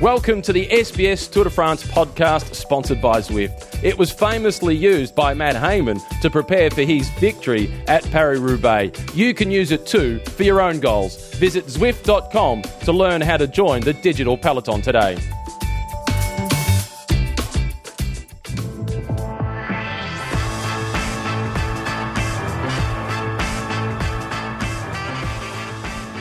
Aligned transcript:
Welcome 0.00 0.42
to 0.42 0.52
the 0.52 0.66
SBS 0.66 1.30
Tour 1.30 1.44
de 1.44 1.50
France 1.50 1.82
podcast 1.82 2.54
sponsored 2.54 3.00
by 3.00 3.20
Zwift. 3.20 3.82
It 3.82 3.96
was 3.96 4.12
famously 4.12 4.76
used 4.76 5.14
by 5.14 5.32
Matt 5.32 5.56
Hayman 5.56 6.00
to 6.20 6.28
prepare 6.28 6.70
for 6.70 6.82
his 6.82 7.08
victory 7.18 7.72
at 7.88 8.04
Paris 8.10 8.40
Roubaix. 8.40 9.00
You 9.16 9.32
can 9.32 9.50
use 9.50 9.70
it 9.70 9.86
too 9.86 10.18
for 10.18 10.42
your 10.42 10.60
own 10.60 10.80
goals. 10.80 11.34
Visit 11.36 11.64
Zwift.com 11.64 12.60
to 12.84 12.92
learn 12.92 13.22
how 13.22 13.38
to 13.38 13.46
join 13.46 13.80
the 13.80 13.94
digital 13.94 14.36
peloton 14.36 14.82
today. 14.82 15.16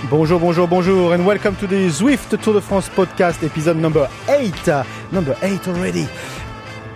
Bonjour, 0.10 0.40
bonjour, 0.40 0.68
bonjour, 0.68 1.14
and 1.14 1.26
welcome 1.26 1.56
to 1.56 1.66
the 1.66 1.88
Zwift 1.90 2.40
Tour 2.44 2.54
de 2.54 2.62
France 2.62 2.90
podcast, 2.90 3.44
episode 3.44 3.78
number 3.78 4.08
eight. 4.30 4.68
Uh, 4.68 4.84
number 5.12 5.36
eight 5.42 5.68
already. 5.68 6.08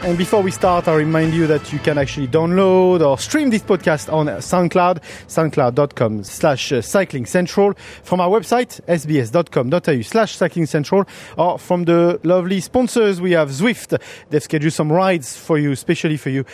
And 0.02 0.16
before 0.16 0.44
we 0.44 0.52
start, 0.52 0.88
I 0.88 0.94
remind 0.94 1.34
you 1.34 1.48
that 1.48 1.73
you 1.73 1.80
can 1.80 1.98
actually 1.98 2.27
download 2.27 3.02
or 3.05 3.17
stream 3.17 3.50
this 3.50 3.64
podcast 3.64 4.14
on 4.14 4.27
SoundCloud, 4.27 5.02
soundcloud.com 5.27 6.23
slash 6.23 6.72
cycling 6.81 7.26
central, 7.26 7.73
from 8.03 8.22
our 8.22 8.30
website, 8.30 8.80
sbs.com.au 8.86 10.02
slash 10.03 10.36
cycling 10.36 10.67
central, 10.67 11.05
or 11.36 11.58
from 11.58 11.86
the 11.86 12.20
lovely 12.23 12.62
sponsors 12.62 13.20
we 13.20 13.31
have 13.31 13.50
Zwift. 13.50 14.00
They've 14.30 14.44
scheduled 14.44 14.73
some 14.73 14.91
rides 14.91 15.36
for 15.36 15.58
you, 15.58 15.72
especially 15.72 16.17
for 16.17 16.30
you 16.30 16.45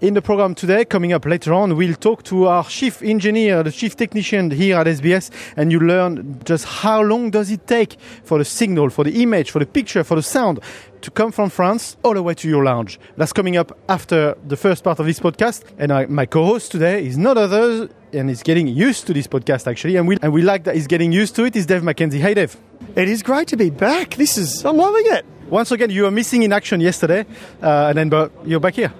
in 0.00 0.14
the 0.14 0.22
program 0.22 0.54
today, 0.54 0.84
coming 0.84 1.12
up 1.12 1.26
later 1.26 1.52
on, 1.52 1.76
we'll 1.76 1.94
talk 1.94 2.22
to 2.24 2.46
our 2.46 2.64
chief 2.64 3.02
engineer, 3.02 3.62
the 3.62 3.70
chief 3.70 3.96
technician 3.96 4.50
here 4.50 4.78
at 4.78 4.86
SBS, 4.86 5.30
and 5.56 5.70
you 5.70 5.78
learn 5.78 6.40
just 6.44 6.64
how 6.64 7.02
long 7.02 7.30
does 7.30 7.50
it 7.50 7.66
take 7.66 7.98
for 8.24 8.38
the 8.38 8.44
signal, 8.44 8.88
for 8.88 9.04
the 9.04 9.22
image, 9.22 9.50
for 9.50 9.58
the 9.58 9.66
picture, 9.66 10.02
for 10.02 10.14
the 10.14 10.22
sound 10.22 10.60
to 11.02 11.10
come 11.10 11.32
from 11.32 11.50
France 11.50 11.96
all 12.02 12.14
the 12.14 12.22
way 12.22 12.32
to 12.34 12.48
your 12.48 12.64
lounge. 12.64 12.98
That's 13.18 13.32
coming 13.32 13.56
up 13.58 13.78
after 13.88 14.36
the 14.46 14.56
first 14.56 14.84
part 14.84 15.00
of 15.00 15.06
this 15.06 15.20
podcast. 15.20 15.64
And 15.78 15.92
I, 15.92 16.06
my 16.06 16.24
co-host 16.24 16.72
today 16.72 17.04
is 17.04 17.18
not 17.18 17.36
other, 17.36 17.88
and 18.14 18.28
he's 18.30 18.42
getting 18.42 18.68
used 18.68 19.06
to 19.06 19.12
this 19.12 19.26
podcast 19.26 19.66
actually, 19.66 19.96
and 19.96 20.08
we 20.08 20.16
and 20.22 20.32
we 20.32 20.42
like 20.42 20.64
that 20.64 20.74
he's 20.74 20.86
getting 20.86 21.12
used 21.12 21.36
to 21.36 21.44
it. 21.44 21.56
Is 21.56 21.66
Dave 21.66 21.82
McKenzie? 21.82 22.20
Hey, 22.20 22.34
Dave. 22.34 22.56
It 22.96 23.08
is 23.08 23.22
great 23.22 23.48
to 23.48 23.56
be 23.56 23.68
back. 23.70 24.14
This 24.14 24.38
is 24.38 24.64
I'm 24.64 24.78
loving 24.78 25.04
it. 25.06 25.26
Once 25.50 25.70
again, 25.72 25.90
you 25.90 26.04
were 26.04 26.10
missing 26.10 26.42
in 26.42 26.52
action 26.52 26.80
yesterday, 26.80 27.26
uh, 27.62 27.88
and 27.88 27.98
then 27.98 28.08
but 28.08 28.32
you're 28.46 28.60
back 28.60 28.74
here. 28.74 28.92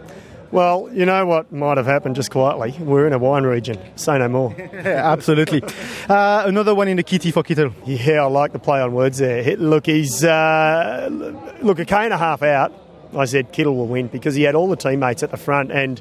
Well, 0.53 0.91
you 0.93 1.06
know 1.06 1.27
what 1.27 1.53
might 1.53 1.77
have 1.77 1.87
happened 1.87 2.17
just 2.17 2.33
quietly? 2.33 2.75
We're 2.83 3.06
in 3.06 3.12
a 3.12 3.19
wine 3.19 3.45
region. 3.45 3.79
Say 3.95 4.19
no 4.19 4.29
more. 4.29 4.53
Absolutely. 4.75 5.62
Uh, 6.09 6.43
another 6.45 6.75
one 6.75 6.89
in 6.89 6.97
the 6.97 7.05
kitty 7.05 7.31
for 7.31 7.45
Kittel. 7.45 7.73
Yeah, 7.87 8.25
I 8.25 8.27
like 8.27 8.53
the 8.53 8.59
play 8.59 8.81
on 8.81 8.93
words 8.93 9.19
there. 9.19 9.56
Look, 9.56 9.87
he's 9.87 10.25
uh, 10.25 11.09
look 11.62 11.78
a 11.78 11.84
k 11.84 11.97
and 11.97 12.12
a 12.12 12.19
half 12.19 12.43
out. 12.43 12.73
I 13.17 13.27
said 13.27 13.53
Kittel 13.53 13.77
will 13.77 13.87
win 13.87 14.09
because 14.09 14.34
he 14.34 14.43
had 14.43 14.56
all 14.56 14.69
the 14.69 14.77
teammates 14.77 15.23
at 15.23 15.31
the 15.31 15.37
front 15.37 15.71
and. 15.73 16.01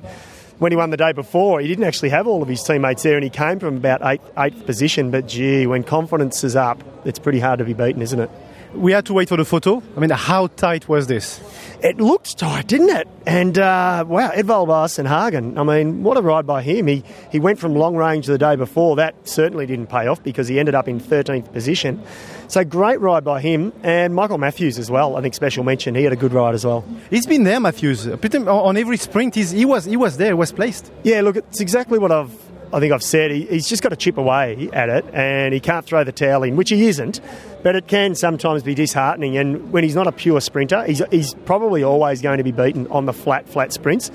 When 0.60 0.74
he 0.74 0.76
won 0.76 0.90
the 0.90 0.98
day 0.98 1.14
before, 1.14 1.62
he 1.62 1.70
didn't 1.70 1.86
actually 1.86 2.10
have 2.10 2.28
all 2.28 2.44
of 2.44 2.50
his 2.50 2.62
teammates 2.62 3.02
there, 3.04 3.16
and 3.16 3.24
he 3.24 3.30
came 3.30 3.60
from 3.60 3.78
about 3.78 4.02
eighth, 4.04 4.30
eighth 4.38 4.66
position. 4.66 5.10
But 5.10 5.26
gee, 5.26 5.66
when 5.66 5.86
confidence 5.86 6.44
is 6.44 6.58
up, 6.58 6.84
it's 7.06 7.18
pretty 7.18 7.40
hard 7.40 7.60
to 7.60 7.64
be 7.64 7.72
beaten, 7.72 8.02
isn't 8.02 8.20
it? 8.20 8.30
We 8.74 8.92
had 8.92 9.06
to 9.08 9.14
wait 9.14 9.30
for 9.30 9.38
the 9.38 9.46
photo. 9.46 9.82
I 9.98 10.00
mean, 10.00 10.12
how 10.12 10.48
tight 10.48 10.88
was 10.88 11.08
this? 11.08 11.42
It 11.82 11.98
looked 11.98 12.38
tight, 12.38 12.68
didn't 12.68 12.90
it? 12.90 13.08
And 13.26 13.58
uh, 13.58 14.06
wow, 14.08 14.30
Edvald 14.32 14.68
Boasson 14.68 15.08
Hagen. 15.08 15.58
I 15.58 15.64
mean, 15.64 16.04
what 16.04 16.18
a 16.18 16.22
ride 16.22 16.46
by 16.46 16.62
him. 16.62 16.88
He 16.88 17.04
he 17.32 17.40
went 17.40 17.58
from 17.58 17.74
long 17.74 17.96
range 17.96 18.28
the 18.28 18.38
day 18.38 18.56
before. 18.56 18.96
That 18.98 19.16
certainly 19.28 19.66
didn't 19.66 19.88
pay 19.88 20.08
off 20.08 20.22
because 20.22 20.48
he 20.48 20.60
ended 20.60 20.76
up 20.76 20.88
in 20.88 21.00
13th 21.00 21.52
position. 21.52 22.04
So 22.48 22.64
great 22.64 23.00
ride 23.00 23.24
by 23.24 23.42
him 23.42 23.74
and 23.84 24.14
Michael 24.14 24.40
Matthews 24.40 24.78
as 24.78 24.90
well. 24.90 25.16
I 25.16 25.22
think 25.22 25.36
special 25.36 25.64
mention. 25.64 25.96
He 25.96 26.04
had 26.04 26.14
a 26.14 26.18
good 26.18 26.34
ride 26.34 26.56
as 26.56 26.66
well. 26.66 26.84
He's 27.10 27.26
been 27.26 27.44
there, 27.44 27.60
Matthews. 27.60 28.08
On 28.08 28.78
every 28.78 28.98
sprint, 28.98 29.36
he's, 29.36 29.52
he 29.52 29.66
was 29.66 29.86
he 29.86 29.98
was 29.98 30.18
there, 30.18 30.36
was 30.36 30.52
placed. 30.52 30.92
Yeah, 31.04 31.22
look, 31.22 31.38
it's 31.38 31.62
exactly 31.62 31.98
what 32.00 32.12
I've 32.12 32.32
I 32.72 32.80
think 32.80 32.94
I've 32.94 33.04
said 33.04 33.32
he, 33.32 33.46
he's 33.46 33.68
just 33.68 33.82
got 33.82 33.90
to 33.90 33.96
chip 33.96 34.18
away 34.18 34.70
at 34.74 34.90
it, 34.90 35.06
and 35.12 35.54
he 35.54 35.60
can't 35.60 35.86
throw 35.86 36.04
the 36.04 36.12
towel 36.12 36.44
in, 36.44 36.56
which 36.56 36.70
he 36.70 36.88
isn't. 36.88 37.20
But 37.64 37.76
it 37.76 37.88
can 37.88 38.16
sometimes 38.16 38.64
be 38.64 38.76
disheartening, 38.76 39.38
and 39.38 39.72
when 39.72 39.84
he's 39.84 39.96
not 39.96 40.08
a 40.08 40.12
pure 40.12 40.40
sprinter, 40.40 40.84
he's, 40.86 41.02
he's 41.12 41.34
probably 41.46 41.84
always 41.84 42.22
going 42.22 42.38
to 42.38 42.44
be 42.44 42.52
beaten 42.52 42.88
on 42.88 43.06
the 43.06 43.14
flat, 43.14 43.50
flat 43.50 43.74
sprints. 43.74 44.12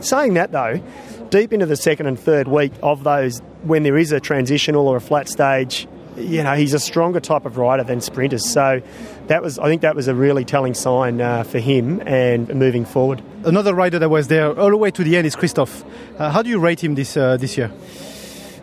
Saying 0.00 0.34
that 0.34 0.52
though, 0.52 0.82
deep 1.30 1.52
into 1.52 1.66
the 1.66 1.76
second 1.76 2.06
and 2.06 2.18
third 2.18 2.48
week 2.48 2.72
of 2.82 3.04
those, 3.04 3.40
when 3.62 3.82
there 3.82 3.96
is 3.96 4.10
a 4.10 4.20
transitional 4.20 4.88
or 4.88 4.96
a 4.96 5.00
flat 5.00 5.28
stage, 5.28 5.86
you 6.16 6.42
know, 6.42 6.54
he's 6.54 6.74
a 6.74 6.78
stronger 6.78 7.20
type 7.20 7.46
of 7.46 7.56
rider 7.56 7.84
than 7.84 8.00
sprinters. 8.00 8.48
So 8.48 8.82
that 9.28 9.42
was, 9.42 9.58
I 9.58 9.66
think, 9.66 9.82
that 9.82 9.94
was 9.94 10.08
a 10.08 10.14
really 10.14 10.44
telling 10.44 10.74
sign 10.74 11.20
uh, 11.20 11.44
for 11.44 11.58
him 11.58 12.00
and 12.06 12.48
moving 12.54 12.84
forward. 12.84 13.22
Another 13.44 13.74
rider 13.74 13.98
that 13.98 14.08
was 14.08 14.28
there 14.28 14.58
all 14.58 14.70
the 14.70 14.76
way 14.76 14.90
to 14.90 15.04
the 15.04 15.16
end 15.16 15.26
is 15.26 15.36
Kristoff. 15.36 15.84
Uh, 16.18 16.30
how 16.30 16.42
do 16.42 16.50
you 16.50 16.58
rate 16.58 16.82
him 16.82 16.94
this 16.94 17.16
uh, 17.16 17.36
this 17.36 17.56
year? 17.56 17.72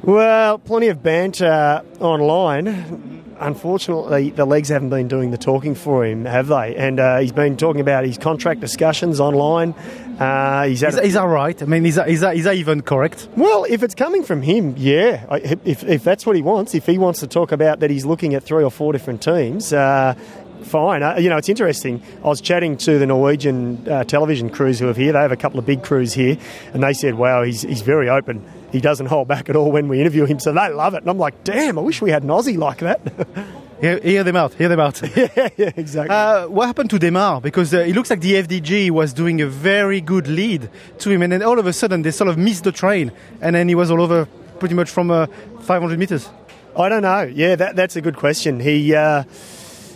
Well, 0.02 0.60
plenty 0.60 0.88
of 0.88 1.04
banter 1.04 1.84
online. 2.00 3.26
Unfortunately, 3.40 4.32
the 4.32 4.46
legs 4.46 4.70
haven't 4.70 4.90
been 4.90 5.08
doing 5.08 5.32
the 5.32 5.38
talking 5.38 5.76
for 5.76 6.06
him, 6.06 6.26
have 6.26 6.48
they? 6.48 6.76
And 6.76 7.00
uh, 7.00 7.20
he's 7.20 7.32
been 7.32 7.58
talking 7.58 7.80
about 7.80 8.06
his 8.06 8.18
contract 8.18 8.60
discussions 8.60 9.20
online. 9.20 9.74
Uh, 10.20 10.68
he's 10.68 10.84
is, 10.84 10.98
is, 10.98 11.14
that 11.14 11.24
right? 11.24 11.62
I 11.62 11.66
mean, 11.66 11.86
is 11.86 11.96
that, 11.96 12.10
is, 12.10 12.20
that, 12.22 12.36
is 12.36 12.44
that 12.44 12.56
even 12.56 12.82
correct? 12.82 13.30
Well, 13.38 13.66
if 13.70 13.84
it's 13.84 13.96
coming 13.96 14.24
from 14.24 14.42
him, 14.42 14.76
yeah. 14.78 15.26
If, 15.38 15.84
if 15.86 16.04
that's 16.04 16.26
what 16.26 16.36
he 16.36 16.42
wants, 16.42 16.76
if 16.76 16.86
he 16.86 16.98
wants 16.98 17.22
to 17.22 17.28
talk 17.28 17.54
about 17.54 17.80
that 17.80 17.90
he's 17.90 18.06
looking 18.06 18.34
at 18.34 18.44
three 18.44 18.64
or 18.64 18.70
four 18.70 18.92
different 18.92 19.22
teams, 19.22 19.72
uh, 19.72 20.16
fine. 20.64 21.04
Uh, 21.04 21.16
you 21.18 21.30
know, 21.30 21.38
it's 21.38 21.48
interesting. 21.48 22.04
I 22.18 22.28
was 22.28 22.42
chatting 22.42 22.76
to 22.80 23.00
the 23.00 23.06
Norwegian 23.06 23.88
uh, 23.88 24.04
television 24.04 24.50
crews 24.50 24.80
who 24.80 24.90
are 24.90 24.94
here. 24.94 25.14
They 25.14 25.20
have 25.20 25.32
a 25.32 25.38
couple 25.38 25.58
of 25.58 25.66
big 25.66 25.84
crews 25.84 26.14
here, 26.14 26.38
and 26.74 26.84
they 26.84 26.94
said, 26.94 27.16
"Wow, 27.16 27.44
he's 27.44 27.62
he's 27.62 27.82
very 27.82 28.10
open. 28.10 28.46
He 28.72 28.82
doesn't 28.82 29.06
hold 29.08 29.28
back 29.28 29.50
at 29.50 29.56
all 29.56 29.72
when 29.72 29.88
we 29.88 30.02
interview 30.02 30.26
him." 30.26 30.40
So 30.40 30.52
they 30.52 30.70
love 30.70 30.96
it, 30.96 31.02
and 31.02 31.10
I'm 31.10 31.18
like, 31.18 31.44
"Damn, 31.44 31.80
I 31.80 31.82
wish 31.82 32.02
we 32.02 32.12
had 32.12 32.24
an 32.24 32.30
Aussie 32.30 32.58
like 32.58 32.80
that." 32.80 33.02
Hear, 33.82 34.00
hear, 34.02 34.24
them 34.26 34.36
out. 34.36 34.54
Hear 34.56 34.68
them 34.68 34.80
out. 34.80 35.02
yeah, 35.16 35.50
yeah, 35.56 35.72
exactly. 35.78 36.14
Uh, 36.14 36.48
what 36.48 36.68
happened 36.68 36.90
to 36.90 37.00
Démare? 37.00 37.42
Because 37.42 37.74
uh, 37.74 37.80
it 37.80 37.96
looks 37.96 38.10
like 38.10 38.20
the 38.20 38.34
FDJ 38.34 38.92
was 38.92 39.14
doing 39.14 39.42
a 39.42 39.48
very 39.48 40.02
good 40.02 40.28
lead 40.28 40.70
to 41.00 41.10
him, 41.10 41.22
and 41.22 41.32
then 41.32 41.42
all 41.42 41.60
of 41.60 41.66
a 41.66 41.72
sudden 41.72 42.02
they 42.02 42.12
sort 42.12 42.30
of 42.30 42.38
missed 42.38 42.66
the 42.66 42.74
train, 42.74 43.12
and 43.42 43.56
then 43.56 43.70
he 43.70 43.76
was 43.76 43.90
all 43.90 44.02
over 44.02 44.28
pretty 44.60 44.76
much 44.76 44.90
from 44.90 45.10
uh, 45.10 45.28
500 45.62 45.98
meters. 45.98 46.30
I 46.78 46.90
don't 46.90 47.02
know. 47.02 47.24
Yeah, 47.24 47.56
that, 47.56 47.76
that's 47.76 47.96
a 47.96 48.02
good 48.02 48.18
question. 48.18 48.60
He, 48.60 48.94
uh, 48.94 49.24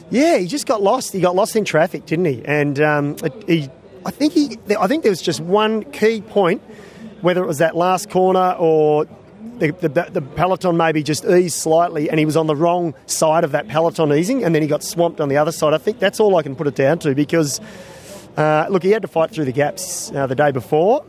yeah, 0.09 0.37
he 0.37 0.47
just 0.47 0.65
got 0.65 0.81
lost. 0.81 1.11
He 1.11 1.19
got 1.19 1.35
lost 1.35 1.55
in 1.55 1.65
traffic, 1.65 2.05
didn't 2.05 2.25
he? 2.25 2.41
And 2.45 2.79
um, 2.79 3.17
he, 3.47 3.69
I 4.05 4.11
think 4.11 4.33
he, 4.33 4.57
I 4.79 4.87
think 4.87 5.03
there 5.03 5.11
was 5.11 5.21
just 5.21 5.41
one 5.41 5.83
key 5.91 6.21
point, 6.21 6.61
whether 7.21 7.43
it 7.43 7.47
was 7.47 7.57
that 7.57 7.75
last 7.75 8.09
corner 8.09 8.55
or 8.57 9.07
the, 9.59 9.71
the, 9.71 10.09
the, 10.11 10.21
peloton 10.21 10.77
maybe 10.77 11.03
just 11.03 11.25
eased 11.25 11.55
slightly 11.55 12.09
and 12.09 12.19
he 12.19 12.25
was 12.25 12.35
on 12.35 12.47
the 12.47 12.55
wrong 12.55 12.93
side 13.05 13.43
of 13.43 13.51
that 13.51 13.67
peloton 13.67 14.11
easing 14.13 14.43
and 14.43 14.53
then 14.53 14.61
he 14.61 14.67
got 14.67 14.83
swamped 14.83 15.21
on 15.21 15.29
the 15.29 15.37
other 15.37 15.51
side. 15.51 15.73
I 15.73 15.77
think 15.77 15.99
that's 15.99 16.19
all 16.19 16.35
I 16.35 16.43
can 16.43 16.55
put 16.55 16.67
it 16.67 16.75
down 16.75 16.99
to 16.99 17.13
because, 17.13 17.61
uh, 18.37 18.67
look, 18.69 18.83
he 18.83 18.91
had 18.91 19.01
to 19.03 19.07
fight 19.07 19.31
through 19.31 19.45
the 19.45 19.51
gaps 19.51 20.11
uh, 20.11 20.27
the 20.27 20.35
day 20.35 20.51
before, 20.51 21.05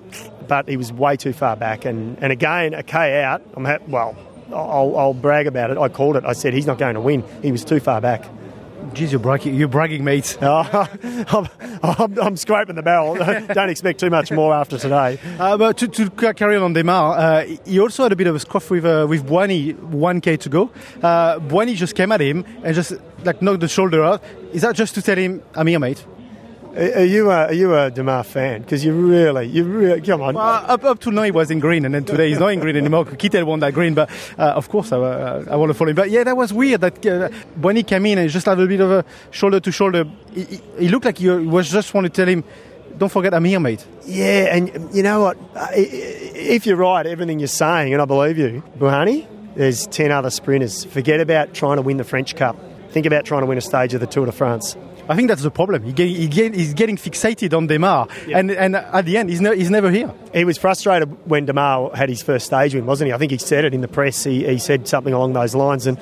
but 0.47 0.69
he 0.69 0.77
was 0.77 0.93
way 0.93 1.17
too 1.17 1.33
far 1.33 1.57
back. 1.57 1.85
And, 1.85 2.19
and 2.23 2.33
again, 2.33 2.75
a 2.75 2.83
K 2.83 3.23
out, 3.23 3.43
I'm 3.55 3.65
ha- 3.65 3.79
well, 3.89 4.17
I'll, 4.53 4.97
I'll 4.97 5.15
brag 5.15 5.47
about 5.47 5.71
it. 5.71 5.79
I 5.79 5.89
called 5.89 6.17
it. 6.17 6.25
I 6.25 6.33
said 6.33 6.53
he's 6.53 6.67
not 6.67 6.79
going 6.79 6.95
to 6.95 7.01
win. 7.01 7.25
He 7.43 7.51
was 7.51 7.65
too 7.65 7.81
far 7.81 8.01
back. 8.01 8.25
Geez, 8.93 9.13
you're 9.13 9.21
bragging, 9.21 9.55
you're 9.55 9.69
bragging 9.69 10.05
mate. 10.05 10.37
Oh, 10.47 10.89
I'm, 11.03 11.49
I'm, 11.83 12.19
I'm, 12.19 12.37
scraping 12.37 12.77
the 12.77 12.83
barrel. 12.83 13.15
Don't 13.55 13.71
expect 13.71 13.99
too 14.01 14.11
much 14.11 14.31
more 14.31 14.53
after 14.55 14.79
today. 14.79 15.19
Uh, 15.39 15.57
but 15.57 15.79
to, 15.79 15.89
to, 15.89 16.11
carry 16.35 16.57
on 16.57 16.63
on 16.63 16.75
Démare, 16.75 17.19
uh, 17.19 17.61
he 17.65 17.81
also 17.81 18.03
had 18.03 18.13
a 18.13 18.17
bit 18.17 18.27
of 18.27 18.35
a 18.35 18.39
scruff 18.39 18.71
with 18.71 18.85
uh, 18.85 19.07
with 19.09 19.27
Bouhanni, 19.27 19.75
1k 19.75 20.39
to 20.41 20.49
go. 20.49 20.71
Uh, 21.03 21.39
Bouhanni 21.41 21.75
just 21.75 21.95
came 21.95 22.13
at 22.13 22.21
him 22.21 22.45
and 22.63 22.75
just 22.75 22.93
like 23.25 23.41
knocked 23.41 23.61
the 23.61 23.69
shoulder 23.69 24.05
out. 24.05 24.23
Is 24.53 24.63
that 24.63 24.77
just 24.77 24.95
to 24.95 25.03
tell 25.03 25.17
him, 25.17 25.43
I'm 25.55 25.67
here, 25.67 25.81
mate? 25.81 26.05
Are 26.77 27.05
you 27.05 27.31
a, 27.31 27.47
are 27.47 27.53
you 27.53 27.73
a 27.73 27.91
Démare 27.91 28.27
fan? 28.27 28.63
Because 28.63 28.85
you 28.85 28.93
really, 28.93 29.47
you 29.47 29.63
really, 29.63 30.01
come 30.01 30.21
on. 30.23 30.35
Well, 30.35 30.45
up, 30.45 30.83
up 30.83 30.99
to 31.01 31.13
now 31.13 31.23
he 31.23 31.31
was 31.31 31.51
in 31.53 31.61
green, 31.61 31.85
and 31.85 31.95
then 31.95 32.05
today 32.05 32.31
he's 32.31 32.41
not 32.41 32.49
in 32.49 32.59
green 32.59 32.75
anymore. 32.77 33.05
Kittel 33.05 33.45
won 33.45 33.61
that 33.61 33.75
green, 33.75 33.95
but 33.95 34.11
uh, 34.37 34.55
of 34.57 34.69
course 34.69 34.91
I, 34.91 34.97
uh, 34.97 35.45
I 35.51 35.57
want 35.57 35.71
to 35.71 35.75
follow 35.75 35.91
him. 35.91 35.97
But 35.97 36.11
yeah, 36.11 36.25
that 36.25 36.37
was 36.37 36.53
weird 36.53 36.81
that 36.81 37.07
uh, 37.07 37.29
when 37.61 37.77
he 37.77 37.85
came 37.85 38.07
in 38.07 38.19
and 38.19 38.29
just 38.29 38.47
had 38.47 38.59
a 38.59 38.67
bit 38.67 38.81
of 38.81 38.91
a 38.91 39.05
shoulder 39.31 39.61
to 39.61 39.71
shoulder, 39.71 40.05
he, 40.33 40.61
he 40.79 40.89
looked 40.89 41.05
like 41.05 41.19
he 41.19 41.29
was 41.29 41.71
just 41.71 41.95
want 41.95 42.07
to 42.07 42.11
tell 42.11 42.27
him, 42.27 42.43
don't 42.99 43.09
forget 43.09 43.35
I'm 43.35 43.45
here, 43.45 43.61
mate. 43.61 43.87
Yeah, 44.05 44.57
and 44.57 44.93
you 44.93 45.05
know 45.05 45.23
what? 45.23 45.39
Uh, 45.55 45.69
if 45.75 46.67
you're 46.67 46.77
right, 46.77 47.07
everything 47.07 47.39
you're 47.39 47.47
saying, 47.47 47.93
and 47.93 48.03
I 48.03 48.05
believe 48.05 48.37
you, 48.37 48.65
Bouhanni, 48.77 49.29
there's 49.55 49.87
10 49.87 50.11
other 50.11 50.31
sprinters. 50.31 50.85
Forget 50.85 51.21
about 51.21 51.55
trying 51.55 51.77
to 51.77 51.83
win 51.83 51.99
the 51.99 52.05
French 52.05 52.35
Cup. 52.35 52.57
Think 52.91 53.07
about 53.07 53.25
trying 53.25 53.43
to 53.43 53.47
win 53.47 53.59
a 53.59 53.61
stage 53.61 53.95
of 53.95 54.01
the 54.01 54.07
Tour 54.09 54.27
de 54.27 54.33
France. 54.33 54.77
I 55.09 55.17
think 55.17 55.29
that's 55.29 55.43
the 55.43 55.51
problem. 55.51 55.83
He 55.83 55.93
get, 55.93 56.09
he 56.09 56.29
get, 56.29 56.55
he's 56.55 56.75
getting 56.75 56.97
fixated 56.97 57.57
on 57.57 57.69
Démare, 57.69 58.11
yeah. 58.27 58.39
and, 58.39 58.51
and 58.51 58.77
at 58.77 59.05
the 59.05 59.17
end, 59.17 59.31
he's, 59.31 59.41
no, 59.41 59.53
he's 59.53 59.71
never 59.71 59.91
here. 59.91 60.13
He 60.33 60.45
was 60.45 60.59
frustrated 60.59 61.09
when 61.29 61.47
Démare 61.47 61.95
had 61.95 62.09
his 62.09 62.23
first 62.23 62.47
stage 62.47 62.75
win, 62.75 62.87
wasn't 62.87 63.09
he? 63.09 63.13
I 63.13 63.19
think 63.19 63.33
he 63.33 63.39
said 63.39 63.65
it 63.65 63.75
in 63.75 63.81
the 63.81 63.89
press. 63.89 64.25
He, 64.25 64.47
he 64.47 64.59
said 64.59 64.89
something 64.89 65.13
along 65.13 65.35
those 65.35 65.55
lines. 65.55 65.87
And 65.87 65.99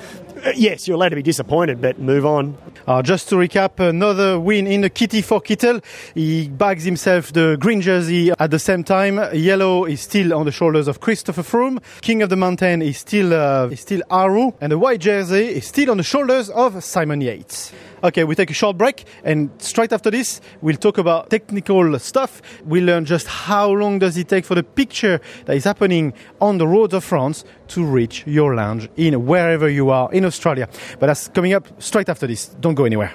yes, 0.55 0.87
you're 0.87 0.95
allowed 0.95 1.09
to 1.09 1.15
be 1.15 1.23
disappointed, 1.23 1.81
but 1.81 1.99
move 1.99 2.25
on. 2.25 2.57
Uh, 2.87 3.01
just 3.01 3.29
to 3.29 3.35
recap, 3.35 3.79
another 3.79 4.39
win 4.39 4.67
in 4.67 4.81
the 4.81 4.89
kitty 4.89 5.21
for 5.21 5.41
Kittel. 5.41 5.83
He 6.13 6.49
bags 6.49 6.83
himself 6.83 7.31
the 7.31 7.57
green 7.59 7.81
jersey 7.81 8.31
at 8.31 8.51
the 8.51 8.59
same 8.59 8.83
time. 8.83 9.19
Yellow 9.33 9.85
is 9.85 10.01
still 10.01 10.33
on 10.33 10.45
the 10.45 10.51
shoulders 10.51 10.87
of 10.87 10.99
Christopher 10.99 11.43
Froome. 11.43 11.81
King 12.01 12.21
of 12.21 12.29
the 12.29 12.35
Mountain 12.35 12.81
is 12.81 12.97
still 12.97 13.33
uh, 13.33 13.67
is 13.67 13.79
still 13.79 14.01
Aru, 14.09 14.53
and 14.59 14.71
the 14.71 14.77
white 14.77 14.99
jersey 14.99 15.47
is 15.47 15.67
still 15.67 15.91
on 15.91 15.97
the 15.97 16.03
shoulders 16.03 16.49
of 16.49 16.83
Simon 16.83 17.21
Yates. 17.21 17.71
Okay, 18.03 18.25
we 18.25 18.35
take 18.35 18.51
a 18.51 18.53
short 18.53 18.77
break, 18.77 19.05
and 19.23 19.49
straight 19.59 19.93
after 19.93 20.11
this, 20.11 20.41
we'll 20.61 20.75
talk 20.75 20.97
about 20.97 21.29
technical 21.29 21.97
stuff. 21.99 22.41
We'll 22.65 22.83
learn 22.83 23.05
just 23.05 23.27
how 23.27 23.69
long 23.69 23.99
does 23.99 24.17
it 24.17 24.27
take 24.27 24.43
for 24.43 24.55
the 24.55 24.63
picture 24.63 25.21
that 25.45 25.55
is 25.55 25.63
happening 25.63 26.11
on 26.41 26.57
the 26.57 26.67
roads 26.67 26.93
of 26.93 27.05
France 27.05 27.45
to 27.69 27.85
reach 27.85 28.27
your 28.27 28.55
lounge 28.55 28.89
in 28.97 29.25
wherever 29.25 29.69
you 29.69 29.89
are 29.89 30.11
in 30.11 30.25
Australia. 30.25 30.32
But 30.41 31.07
that's 31.07 31.27
coming 31.29 31.53
up 31.53 31.81
straight 31.81 32.09
after 32.09 32.27
this. 32.27 32.47
Don't 32.47 32.75
go 32.75 32.85
anywhere. 32.85 33.13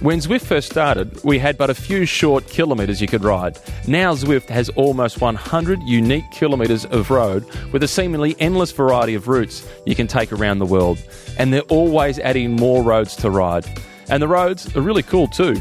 When 0.00 0.20
Zwift 0.20 0.42
first 0.42 0.70
started, 0.70 1.24
we 1.24 1.40
had 1.40 1.58
but 1.58 1.70
a 1.70 1.74
few 1.74 2.06
short 2.06 2.46
kilometres 2.46 3.00
you 3.00 3.08
could 3.08 3.24
ride. 3.24 3.58
Now 3.88 4.14
Zwift 4.14 4.48
has 4.48 4.68
almost 4.70 5.20
100 5.20 5.82
unique 5.82 6.30
kilometres 6.30 6.84
of 6.84 7.10
road 7.10 7.44
with 7.72 7.82
a 7.82 7.88
seemingly 7.88 8.36
endless 8.38 8.70
variety 8.70 9.16
of 9.16 9.26
routes 9.26 9.68
you 9.86 9.96
can 9.96 10.06
take 10.06 10.32
around 10.32 10.60
the 10.60 10.66
world. 10.66 11.02
And 11.36 11.52
they're 11.52 11.62
always 11.62 12.20
adding 12.20 12.54
more 12.54 12.84
roads 12.84 13.16
to 13.16 13.30
ride. 13.30 13.66
And 14.08 14.22
the 14.22 14.28
roads 14.28 14.76
are 14.76 14.82
really 14.82 15.02
cool 15.02 15.26
too. 15.26 15.56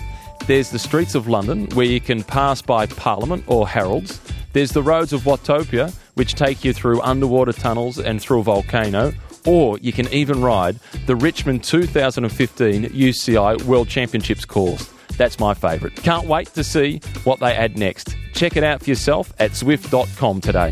There's 0.46 0.70
the 0.70 0.78
streets 0.78 1.16
of 1.16 1.28
London 1.28 1.66
where 1.74 1.88
you 1.88 2.00
can 2.00 2.24
pass 2.24 2.62
by 2.62 2.86
Parliament 2.86 3.44
or 3.48 3.68
Harrods. 3.68 4.22
There's 4.54 4.72
the 4.72 4.84
roads 4.84 5.14
of 5.14 5.22
Watopia 5.24 5.92
which 6.18 6.34
take 6.36 6.66
you 6.66 6.74
through 6.74 7.02
underwater 7.02 7.54
tunnels 7.54 7.98
and 7.98 8.22
through 8.22 8.42
a 8.42 8.44
volcano 8.44 9.14
or 9.48 9.80
you 9.80 9.94
can 9.94 10.08
even 10.14 10.42
ride 10.42 10.78
the 11.06 11.16
Richmond 11.16 11.64
2015 11.64 12.84
UCI 12.84 13.64
World 13.64 13.88
Championships 13.88 14.46
course. 14.46 14.92
That's 15.18 15.40
my 15.40 15.54
favourite. 15.54 15.96
Can't 15.96 16.28
wait 16.28 16.48
to 16.50 16.64
see 16.64 17.00
what 17.24 17.40
they 17.40 17.56
add 17.56 17.78
next. 17.78 18.16
Check 18.34 18.56
it 18.56 18.64
out 18.64 18.84
for 18.84 18.90
yourself 18.90 19.34
at 19.40 19.52
Zwift.com 19.52 20.42
today. 20.42 20.70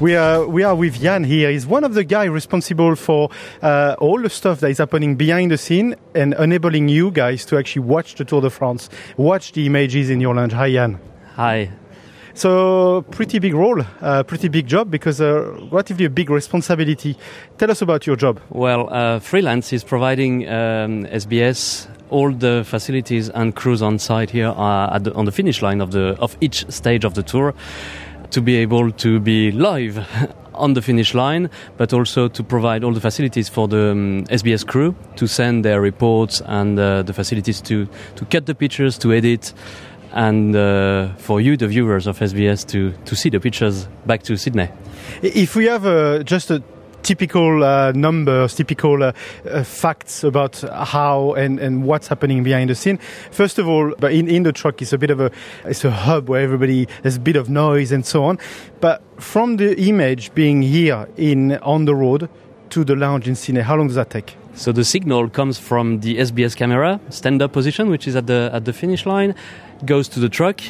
We 0.00 0.16
are 0.16 0.48
we 0.48 0.64
are 0.64 0.74
with 0.74 1.00
Jan 1.00 1.22
here. 1.22 1.48
He's 1.52 1.64
one 1.64 1.84
of 1.84 1.94
the 1.94 2.02
guys 2.02 2.28
responsible 2.28 2.96
for 2.96 3.30
uh, 3.62 3.94
all 4.00 4.20
the 4.20 4.30
stuff 4.30 4.58
that 4.58 4.70
is 4.70 4.78
happening 4.78 5.14
behind 5.14 5.52
the 5.52 5.58
scene 5.58 5.94
and 6.12 6.34
enabling 6.34 6.88
you 6.88 7.12
guys 7.12 7.44
to 7.46 7.56
actually 7.56 7.82
watch 7.82 8.16
the 8.16 8.24
Tour 8.24 8.40
de 8.40 8.50
France, 8.50 8.88
watch 9.16 9.52
the 9.52 9.64
images 9.64 10.10
in 10.10 10.20
your 10.20 10.34
lounge. 10.34 10.54
Hi, 10.54 10.72
Jan. 10.72 10.98
Hi. 11.36 11.70
So 12.34 13.02
pretty 13.10 13.38
big 13.38 13.54
role, 13.54 13.82
uh, 14.00 14.22
pretty 14.22 14.48
big 14.48 14.66
job 14.66 14.90
because 14.90 15.20
uh, 15.20 15.52
relatively 15.70 16.06
a 16.06 16.10
big 16.10 16.30
responsibility. 16.30 17.16
Tell 17.58 17.70
us 17.70 17.82
about 17.82 18.06
your 18.06 18.16
job. 18.16 18.40
Well, 18.50 18.92
uh, 18.92 19.18
freelance 19.20 19.72
is 19.72 19.84
providing 19.84 20.48
um, 20.48 21.04
SBS 21.06 21.88
all 22.10 22.30
the 22.30 22.62
facilities 22.64 23.30
and 23.30 23.56
crews 23.56 23.80
on 23.80 23.98
site 23.98 24.30
here 24.30 24.48
the, 24.48 25.12
on 25.14 25.24
the 25.24 25.32
finish 25.32 25.62
line 25.62 25.80
of 25.80 25.92
the 25.92 26.14
of 26.20 26.36
each 26.40 26.70
stage 26.70 27.04
of 27.04 27.14
the 27.14 27.22
tour 27.22 27.54
to 28.30 28.40
be 28.40 28.56
able 28.56 28.90
to 28.92 29.20
be 29.20 29.50
live 29.52 29.98
on 30.54 30.74
the 30.74 30.82
finish 30.82 31.14
line, 31.14 31.50
but 31.76 31.92
also 31.92 32.28
to 32.28 32.42
provide 32.42 32.84
all 32.84 32.92
the 32.92 33.00
facilities 33.00 33.48
for 33.48 33.68
the 33.68 33.92
um, 33.92 34.24
SBS 34.26 34.66
crew 34.66 34.94
to 35.16 35.26
send 35.26 35.64
their 35.64 35.80
reports 35.80 36.42
and 36.46 36.78
uh, 36.78 37.02
the 37.02 37.12
facilities 37.12 37.60
to, 37.62 37.86
to 38.16 38.24
cut 38.26 38.46
the 38.46 38.54
pictures, 38.54 38.98
to 38.98 39.12
edit, 39.12 39.52
and 40.12 40.54
uh, 40.54 41.14
for 41.16 41.40
you, 41.40 41.56
the 41.56 41.68
viewers 41.68 42.06
of 42.06 42.18
SBS, 42.18 42.66
to, 42.68 42.92
to 43.04 43.16
see 43.16 43.30
the 43.30 43.40
pictures 43.40 43.86
back 44.06 44.22
to 44.24 44.36
Sydney. 44.36 44.68
If 45.22 45.56
we 45.56 45.66
have 45.66 45.86
uh, 45.86 46.22
just 46.22 46.50
a 46.50 46.62
typical 47.02 47.64
uh, 47.64 47.92
numbers, 47.92 48.54
typical 48.54 49.02
uh, 49.02 49.12
uh, 49.50 49.64
facts 49.64 50.24
about 50.24 50.60
how 50.72 51.34
and, 51.34 51.58
and 51.58 51.84
what's 51.84 52.08
happening 52.08 52.42
behind 52.42 52.70
the 52.70 52.74
scene. 52.74 52.98
First 53.30 53.58
of 53.58 53.68
all, 53.68 53.94
but 53.98 54.12
in, 54.12 54.28
in 54.28 54.44
the 54.44 54.52
truck, 54.52 54.80
it's 54.80 54.92
a 54.92 54.98
bit 54.98 55.10
of 55.10 55.20
a 55.20 55.30
it's 55.64 55.84
a 55.84 55.90
hub 55.90 56.28
where 56.28 56.42
everybody 56.42 56.86
there's 57.02 57.16
a 57.16 57.20
bit 57.20 57.36
of 57.36 57.50
noise 57.50 57.92
and 57.92 58.06
so 58.06 58.24
on. 58.24 58.38
But 58.80 59.02
from 59.20 59.56
the 59.56 59.78
image 59.80 60.34
being 60.34 60.62
here 60.62 61.08
in 61.16 61.56
on 61.58 61.84
the 61.84 61.94
road 61.94 62.28
to 62.70 62.84
the 62.84 62.96
lounge 62.96 63.28
in 63.28 63.34
Sydney, 63.34 63.62
how 63.62 63.76
long 63.76 63.88
does 63.88 63.96
that 63.96 64.10
take? 64.10 64.36
So 64.54 64.70
the 64.70 64.84
signal 64.84 65.30
comes 65.30 65.58
from 65.58 66.00
the 66.00 66.18
SBS 66.18 66.54
camera, 66.54 67.00
stand-up 67.08 67.52
position, 67.52 67.88
which 67.88 68.06
is 68.06 68.16
at 68.16 68.26
the 68.26 68.50
at 68.52 68.66
the 68.66 68.72
finish 68.72 69.06
line, 69.06 69.34
goes 69.84 70.08
to 70.08 70.20
the 70.20 70.28
truck, 70.28 70.60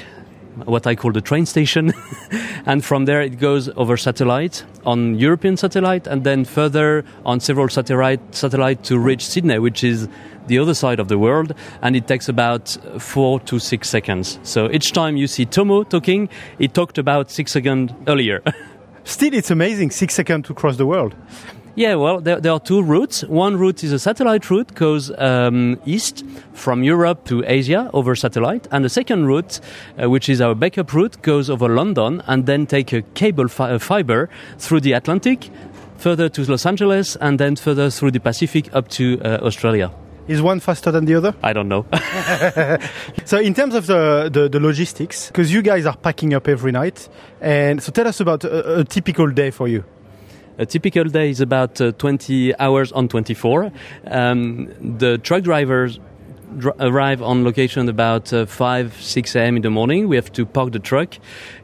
what 0.64 0.86
I 0.86 0.94
call 0.94 1.12
the 1.12 1.20
train 1.20 1.46
station. 1.46 1.92
and 2.66 2.84
from 2.84 3.04
there 3.04 3.20
it 3.20 3.38
goes 3.38 3.68
over 3.70 3.96
satellite 3.96 4.64
on 4.84 5.18
European 5.18 5.56
satellite 5.56 6.06
and 6.06 6.24
then 6.24 6.44
further 6.44 7.04
on 7.24 7.40
several 7.40 7.68
satellite 7.68 8.20
satellite 8.34 8.84
to 8.84 8.98
reach 8.98 9.26
Sydney, 9.26 9.58
which 9.58 9.84
is 9.84 10.08
the 10.46 10.58
other 10.58 10.74
side 10.74 10.98
of 10.98 11.08
the 11.08 11.18
world, 11.18 11.54
and 11.82 11.94
it 11.94 12.06
takes 12.08 12.28
about 12.28 12.76
four 12.98 13.40
to 13.40 13.58
six 13.58 13.88
seconds. 13.88 14.38
So 14.42 14.70
each 14.70 14.92
time 14.92 15.16
you 15.16 15.26
see 15.26 15.46
Tomo 15.46 15.84
talking, 15.84 16.28
he 16.58 16.68
talked 16.68 16.98
about 16.98 17.30
six 17.30 17.52
seconds 17.52 17.92
earlier. 18.06 18.42
Still, 19.04 19.34
it's 19.34 19.50
amazing, 19.50 19.90
six 19.90 20.14
seconds 20.14 20.46
to 20.46 20.54
cross 20.54 20.76
the 20.76 20.86
world. 20.86 21.14
Yeah, 21.74 21.94
well, 21.94 22.20
there, 22.20 22.38
there, 22.38 22.52
are 22.52 22.60
two 22.60 22.82
routes. 22.82 23.22
One 23.24 23.56
route 23.56 23.82
is 23.82 23.92
a 23.92 23.98
satellite 23.98 24.50
route, 24.50 24.74
goes 24.74 25.10
um, 25.16 25.80
east 25.86 26.22
from 26.52 26.82
Europe 26.82 27.24
to 27.26 27.42
Asia 27.46 27.88
over 27.94 28.14
satellite, 28.14 28.68
and 28.70 28.84
the 28.84 28.90
second 28.90 29.24
route, 29.24 29.58
uh, 30.00 30.10
which 30.10 30.28
is 30.28 30.42
our 30.42 30.54
backup 30.54 30.92
route, 30.92 31.22
goes 31.22 31.48
over 31.48 31.70
London 31.70 32.22
and 32.26 32.44
then 32.44 32.66
take 32.66 32.92
a 32.92 33.00
cable 33.14 33.48
fi- 33.48 33.78
fiber 33.78 34.28
through 34.58 34.80
the 34.80 34.92
Atlantic, 34.92 35.48
further 35.96 36.28
to 36.28 36.44
Los 36.44 36.66
Angeles, 36.66 37.16
and 37.16 37.40
then 37.40 37.56
further 37.56 37.88
through 37.88 38.10
the 38.10 38.20
Pacific 38.20 38.68
up 38.74 38.88
to 38.88 39.18
uh, 39.24 39.38
Australia. 39.42 39.90
Is 40.28 40.42
one 40.42 40.60
faster 40.60 40.90
than 40.90 41.06
the 41.06 41.14
other? 41.14 41.34
I 41.42 41.54
don't 41.54 41.68
know. 41.68 41.86
so, 43.24 43.38
in 43.38 43.54
terms 43.54 43.74
of 43.74 43.86
the, 43.86 44.28
the, 44.30 44.46
the 44.46 44.60
logistics, 44.60 45.28
because 45.28 45.50
you 45.50 45.62
guys 45.62 45.86
are 45.86 45.96
packing 45.96 46.34
up 46.34 46.48
every 46.48 46.70
night, 46.70 47.08
and 47.40 47.82
so 47.82 47.92
tell 47.92 48.06
us 48.06 48.20
about 48.20 48.44
a, 48.44 48.80
a 48.80 48.84
typical 48.84 49.30
day 49.30 49.50
for 49.50 49.68
you. 49.68 49.84
A 50.58 50.66
typical 50.66 51.04
day 51.04 51.30
is 51.30 51.40
about 51.40 51.80
uh, 51.80 51.92
20 51.92 52.58
hours 52.58 52.92
on 52.92 53.08
24. 53.08 53.72
Um, 54.06 54.98
the 54.98 55.18
truck 55.18 55.42
drivers 55.42 55.98
dr- 55.98 56.11
arrive 56.80 57.22
on 57.22 57.44
location 57.44 57.88
about 57.88 58.32
uh, 58.32 58.46
5, 58.46 59.00
6 59.00 59.36
a.m. 59.36 59.56
in 59.56 59.62
the 59.62 59.70
morning. 59.70 60.08
We 60.08 60.16
have 60.16 60.32
to 60.32 60.46
park 60.46 60.72
the 60.72 60.78
truck. 60.78 61.16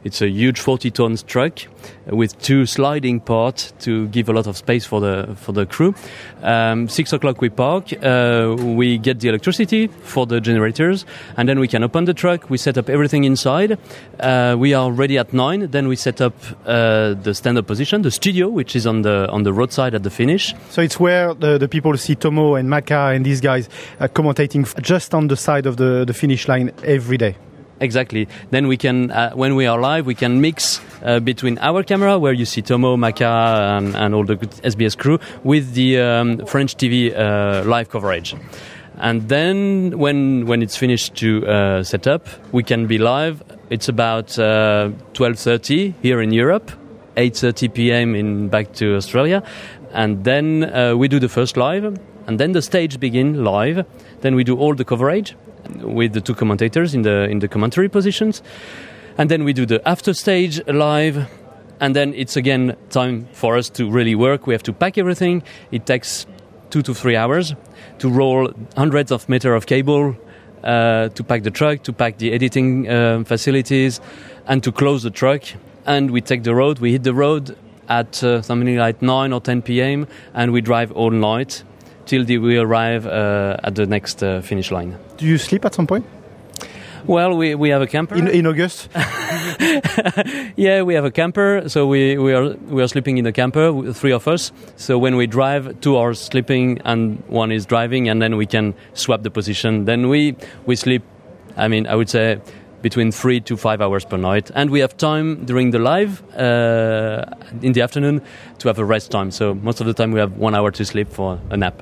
It's 0.03 0.21
a 0.21 0.29
huge 0.29 0.59
40 0.59 0.91
tons 0.91 1.23
truck 1.23 1.59
with 2.07 2.37
two 2.41 2.65
sliding 2.65 3.19
parts 3.19 3.71
to 3.79 4.07
give 4.07 4.29
a 4.29 4.33
lot 4.33 4.47
of 4.47 4.57
space 4.57 4.85
for 4.85 4.99
the 4.99 5.35
for 5.35 5.51
the 5.51 5.65
crew. 5.65 5.93
Um, 6.41 6.87
six 6.87 7.13
o'clock 7.13 7.41
we 7.41 7.49
park. 7.49 7.91
Uh, 8.03 8.55
we 8.57 8.97
get 8.97 9.19
the 9.19 9.29
electricity 9.29 9.87
for 9.87 10.25
the 10.25 10.41
generators, 10.41 11.05
and 11.37 11.47
then 11.47 11.59
we 11.59 11.67
can 11.67 11.83
open 11.83 12.05
the 12.05 12.13
truck. 12.13 12.49
We 12.49 12.57
set 12.57 12.77
up 12.77 12.89
everything 12.89 13.23
inside. 13.23 13.77
Uh, 14.19 14.55
we 14.57 14.73
are 14.73 14.91
ready 14.91 15.17
at 15.17 15.33
nine. 15.33 15.69
Then 15.71 15.87
we 15.87 15.95
set 15.95 16.21
up 16.21 16.33
uh, 16.65 17.13
the 17.13 17.33
stand-up 17.33 17.67
position, 17.67 18.01
the 18.01 18.11
studio, 18.11 18.49
which 18.49 18.75
is 18.75 18.87
on 18.87 19.01
the 19.03 19.29
on 19.29 19.43
the 19.43 19.53
roadside 19.53 19.93
at 19.93 20.03
the 20.03 20.09
finish. 20.09 20.53
So 20.69 20.81
it's 20.81 20.99
where 20.99 21.33
the, 21.33 21.57
the 21.57 21.67
people 21.67 21.95
see 21.97 22.15
Tomo 22.15 22.55
and 22.55 22.69
Maka 22.69 23.11
and 23.13 23.25
these 23.25 23.41
guys 23.41 23.69
uh, 23.99 24.07
commentating 24.07 24.78
just 24.79 25.13
on 25.13 25.27
the 25.27 25.37
side 25.37 25.65
of 25.65 25.77
the, 25.77 26.05
the 26.05 26.13
finish 26.13 26.47
line 26.47 26.71
every 26.83 27.17
day. 27.17 27.35
Exactly. 27.81 28.27
Then 28.51 28.67
we 28.67 28.77
can, 28.77 29.11
uh, 29.11 29.31
when 29.31 29.55
we 29.55 29.65
are 29.65 29.79
live, 29.79 30.05
we 30.05 30.15
can 30.15 30.41
mix 30.41 30.81
uh, 31.03 31.19
between 31.19 31.57
our 31.59 31.83
camera, 31.83 32.19
where 32.19 32.33
you 32.33 32.45
see 32.45 32.61
Tomo, 32.61 32.97
Maka, 32.97 33.77
and, 33.77 33.95
and 33.95 34.13
all 34.13 34.25
the 34.25 34.35
SBS 34.35 34.97
crew, 34.97 35.19
with 35.43 35.73
the 35.73 35.99
um, 35.99 36.45
French 36.45 36.75
TV 36.75 37.17
uh, 37.17 37.63
live 37.65 37.89
coverage. 37.89 38.35
And 38.99 39.29
then 39.29 39.97
when 39.97 40.45
when 40.45 40.61
it's 40.61 40.75
finished 40.75 41.15
to 41.15 41.47
uh, 41.47 41.83
set 41.83 42.05
up, 42.05 42.27
we 42.51 42.63
can 42.63 42.85
be 42.85 42.97
live. 42.97 43.41
It's 43.69 43.87
about 43.87 44.27
12:30 44.27 45.89
uh, 45.89 45.93
here 46.01 46.21
in 46.21 46.33
Europe, 46.33 46.69
8:30 47.15 47.73
p.m. 47.73 48.13
in 48.13 48.49
back 48.49 48.73
to 48.73 48.97
Australia, 48.97 49.41
and 49.93 50.25
then 50.25 50.65
uh, 50.65 50.97
we 50.97 51.07
do 51.07 51.17
the 51.17 51.29
first 51.29 51.55
live, 51.55 51.85
and 52.27 52.39
then 52.39 52.51
the 52.51 52.61
stage 52.61 52.99
begin 52.99 53.45
live. 53.45 53.85
Then 54.21 54.35
we 54.35 54.43
do 54.43 54.57
all 54.57 54.75
the 54.75 54.85
coverage 54.85 55.35
with 55.81 56.13
the 56.13 56.21
two 56.21 56.35
commentators 56.35 56.93
in 56.93 57.03
the 57.03 57.29
in 57.29 57.39
the 57.39 57.47
commentary 57.47 57.89
positions, 57.89 58.41
and 59.17 59.29
then 59.29 59.43
we 59.43 59.53
do 59.53 59.65
the 59.65 59.87
after 59.87 60.13
stage 60.13 60.61
live, 60.67 61.27
and 61.79 61.95
then 61.95 62.13
it's 62.13 62.35
again 62.35 62.75
time 62.89 63.27
for 63.33 63.57
us 63.57 63.69
to 63.69 63.89
really 63.89 64.15
work. 64.15 64.47
We 64.47 64.53
have 64.53 64.63
to 64.63 64.73
pack 64.73 64.97
everything. 64.97 65.43
It 65.71 65.85
takes 65.85 66.25
two 66.69 66.81
to 66.83 66.93
three 66.93 67.15
hours 67.15 67.55
to 67.99 68.09
roll 68.09 68.51
hundreds 68.75 69.11
of 69.11 69.27
meter 69.29 69.55
of 69.55 69.65
cable. 69.65 70.15
Uh, 70.61 71.07
to 71.15 71.23
pack 71.23 71.43
the 71.43 71.51
truck, 71.51 71.83
to 71.83 71.93
pack 71.93 72.17
the 72.17 72.33
editing 72.33 72.85
uh, 72.85 73.23
facilities, 73.23 74.01
and 74.45 74.61
to 74.61 74.73
close 74.73 75.03
the 75.03 75.09
truck. 75.09 75.41
And 75.85 76.11
we 76.11 76.19
take 76.19 76.43
the 76.43 76.53
road. 76.53 76.79
We 76.79 76.91
hit 76.91 77.03
the 77.03 77.13
road 77.13 77.55
at 77.89 78.23
uh, 78.23 78.41
something 78.41 78.77
like 78.77 79.01
9 79.01 79.33
or 79.33 79.41
10 79.41 79.63
p.m. 79.63 80.07
and 80.33 80.53
we 80.53 80.61
drive 80.61 80.91
all 80.91 81.09
night 81.09 81.63
till 82.09 82.25
we 82.25 82.57
arrive 82.57 83.05
uh, 83.05 83.57
at 83.63 83.75
the 83.75 83.85
next 83.85 84.23
uh, 84.23 84.41
finish 84.41 84.71
line. 84.71 84.97
Do 85.17 85.25
you 85.25 85.37
sleep 85.37 85.63
at 85.63 85.75
some 85.75 85.85
point? 85.85 86.05
Well, 87.05 87.37
we, 87.37 87.55
we 87.55 87.69
have 87.69 87.81
a 87.81 87.87
camper. 87.87 88.15
In, 88.15 88.27
in 88.27 88.45
August? 88.45 88.89
yeah, 90.55 90.81
we 90.81 90.93
have 90.95 91.05
a 91.05 91.11
camper, 91.11 91.63
so 91.67 91.87
we, 91.87 92.17
we 92.17 92.33
are 92.33 92.55
we 92.69 92.83
are 92.83 92.87
sleeping 92.87 93.17
in 93.17 93.25
a 93.25 93.31
camper, 93.31 93.93
three 93.93 94.11
of 94.11 94.27
us. 94.27 94.51
So 94.75 94.99
when 94.99 95.15
we 95.15 95.27
drive, 95.27 95.79
two 95.81 95.95
are 95.97 96.13
sleeping 96.13 96.81
and 96.83 97.23
one 97.27 97.51
is 97.51 97.65
driving, 97.65 98.09
and 98.09 98.21
then 98.21 98.37
we 98.37 98.45
can 98.45 98.73
swap 98.93 99.23
the 99.23 99.31
position. 99.31 99.85
Then 99.85 100.09
we 100.09 100.35
we 100.65 100.75
sleep. 100.75 101.03
I 101.57 101.67
mean, 101.67 101.87
I 101.87 101.95
would 101.95 102.09
say 102.09 102.41
between 102.81 103.11
three 103.11 103.41
to 103.41 103.57
five 103.57 103.81
hours 103.81 104.05
per 104.05 104.17
night, 104.17 104.51
and 104.53 104.69
we 104.69 104.79
have 104.79 104.95
time 104.97 105.45
during 105.45 105.71
the 105.71 105.79
live 105.79 106.21
uh, 106.35 107.25
in 107.61 107.73
the 107.73 107.81
afternoon 107.81 108.21
to 108.59 108.67
have 108.67 108.77
a 108.79 108.85
rest 108.85 109.11
time. 109.11 109.31
So 109.31 109.53
most 109.53 109.81
of 109.81 109.87
the 109.87 109.93
time 109.93 110.11
we 110.11 110.19
have 110.19 110.37
one 110.37 110.53
hour 110.53 110.71
to 110.71 110.85
sleep 110.85 111.09
for 111.09 111.39
a 111.49 111.57
nap. 111.57 111.81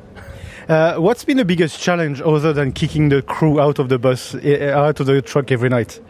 Uh, 0.67 0.97
what's 0.97 1.23
been 1.23 1.37
the 1.37 1.45
biggest 1.45 1.79
challenge 1.79 2.19
other 2.19 2.51
than 2.51 2.73
kicking 2.73 3.07
the 3.07 3.21
crew 3.21 3.57
out 3.57 3.79
of 3.79 3.87
the 3.87 3.97
bus, 3.97 4.35
uh, 4.35 4.73
out 4.75 4.99
of 4.99 5.05
the 5.05 5.21
truck 5.21 5.49
every 5.49 5.69
night? 5.69 6.01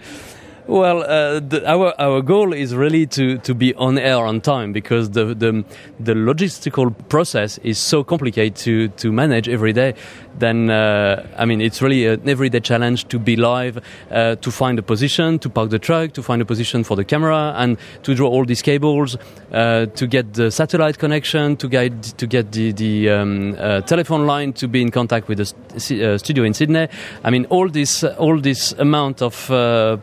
Well, 0.68 1.04
uh, 1.04 1.40
the, 1.40 1.64
our 1.66 1.94
our 1.98 2.22
goal 2.22 2.52
is 2.52 2.76
really 2.76 3.08
to, 3.08 3.38
to 3.38 3.56
be 3.56 3.74
on 3.76 3.98
air 3.98 4.18
on 4.18 4.42
time 4.42 4.74
because 4.74 5.12
the, 5.12 5.34
the 5.34 5.64
the 5.98 6.14
logistical 6.14 6.94
process 7.08 7.58
is 7.60 7.80
so 7.80 8.04
complicated 8.04 8.58
to, 8.58 8.90
to 8.90 9.14
manage 9.14 9.48
every 9.48 9.72
day. 9.72 9.94
Then 10.38 10.70
uh, 10.70 11.26
I 11.38 11.46
mean, 11.46 11.62
it's 11.62 11.82
really 11.82 12.06
an 12.06 12.28
everyday 12.28 12.60
challenge 12.60 13.08
to 13.08 13.18
be 13.18 13.38
live, 13.38 13.82
uh, 14.12 14.36
to 14.36 14.52
find 14.52 14.78
a 14.78 14.84
position, 14.84 15.40
to 15.40 15.50
park 15.50 15.70
the 15.70 15.80
truck, 15.80 16.12
to 16.14 16.22
find 16.22 16.42
a 16.42 16.46
position 16.46 16.84
for 16.84 16.98
the 16.98 17.06
camera, 17.06 17.54
and 17.56 17.78
to 18.04 18.14
draw 18.14 18.28
all 18.28 18.44
these 18.44 18.62
cables, 18.62 19.18
uh, 19.54 19.86
to 19.86 20.06
get 20.06 20.34
the 20.34 20.52
satellite 20.52 21.00
connection, 21.00 21.56
to 21.58 21.70
get 21.70 22.04
to 22.18 22.28
get 22.28 22.52
the 22.52 22.74
the 22.74 23.10
um, 23.10 23.56
uh, 23.58 23.80
telephone 23.82 24.26
line 24.26 24.52
to 24.52 24.68
be 24.68 24.82
in 24.82 24.92
contact 24.92 25.30
with 25.30 25.38
the 25.38 25.46
st- 25.80 26.02
uh, 26.02 26.18
studio 26.18 26.44
in 26.44 26.54
Sydney. 26.54 26.90
I 27.24 27.30
mean, 27.30 27.46
all 27.46 27.70
this 27.70 28.04
all 28.04 28.38
this 28.42 28.74
amount 28.74 29.22
of 29.22 29.48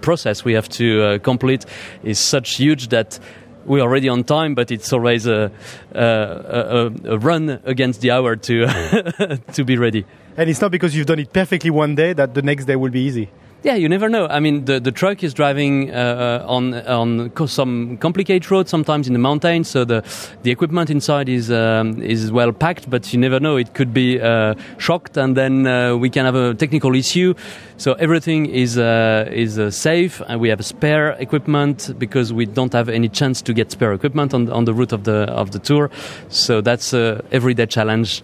process 0.01 0.43
we 0.43 0.54
have 0.55 0.69
to 0.71 1.03
uh, 1.03 1.19
complete 1.19 1.67
is 2.03 2.19
such 2.19 2.57
huge 2.57 2.89
that 2.89 3.19
we're 3.67 3.81
already 3.81 4.09
on 4.09 4.25
time, 4.25 4.55
but 4.55 4.71
it's 4.71 4.93
always 4.93 5.27
a, 5.27 5.51
a, 5.93 6.01
a, 6.01 6.93
a 7.15 7.19
run 7.19 7.61
against 7.65 8.01
the 8.01 8.11
hour 8.11 8.37
to 8.37 8.67
to 9.53 9.65
be 9.65 9.77
ready. 9.79 10.05
And 10.37 10.51
it's 10.51 10.61
not 10.61 10.71
because 10.71 10.97
you've 10.97 11.07
done 11.07 11.21
it 11.21 11.33
perfectly 11.33 11.71
one 11.71 11.95
day 11.95 12.13
that 12.13 12.35
the 12.35 12.43
next 12.43 12.65
day 12.65 12.77
will 12.77 12.91
be 12.91 13.01
easy. 13.01 13.31
Yeah, 13.65 13.77
you 13.77 13.89
never 13.89 14.11
know. 14.11 14.27
I 14.27 14.41
mean, 14.41 14.67
the, 14.67 14.79
the 14.79 14.93
truck 14.93 15.25
is 15.25 15.33
driving 15.33 15.91
uh, 15.91 16.45
on 16.47 16.75
on 16.75 17.33
some 17.49 17.97
complicated 17.97 18.51
roads, 18.51 18.69
sometimes 18.69 19.07
in 19.07 19.15
the 19.15 19.19
mountains. 19.19 19.71
So 19.71 19.87
the 19.87 20.05
the 20.43 20.51
equipment 20.51 20.91
inside 20.91 21.31
is 21.31 21.51
um, 21.51 22.03
is 22.03 22.31
well 22.31 22.53
packed, 22.53 22.91
but 22.91 23.11
you 23.15 23.19
never 23.19 23.41
know. 23.41 23.57
It 23.57 23.73
could 23.73 23.95
be 23.95 24.21
uh, 24.21 24.55
shocked, 24.77 25.17
and 25.17 25.35
then 25.35 25.67
uh, 25.67 25.97
we 25.97 26.11
can 26.11 26.27
have 26.27 26.35
a 26.35 26.53
technical 26.53 26.95
issue. 26.95 27.33
So 27.79 27.95
everything 27.95 28.45
is 28.45 28.77
uh, 28.77 29.31
is 29.33 29.59
uh, 29.59 29.71
safe, 29.71 30.21
and 30.29 30.43
we 30.43 30.51
have 30.51 30.63
spare 30.63 31.13
equipment 31.13 31.95
because 31.99 32.35
we 32.35 32.45
don't 32.45 32.75
have 32.75 32.91
any 32.91 33.09
chance 33.09 33.41
to 33.41 33.55
get 33.55 33.71
spare 33.71 33.95
equipment 33.95 34.35
on 34.35 34.51
on 34.51 34.67
the 34.67 34.75
route 34.75 34.93
of 34.93 35.05
the 35.05 35.25
of 35.33 35.53
the 35.53 35.59
tour. 35.59 35.91
So 36.29 36.61
that's 36.61 36.93
a 36.93 37.25
everyday 37.33 37.65
challenge 37.65 38.23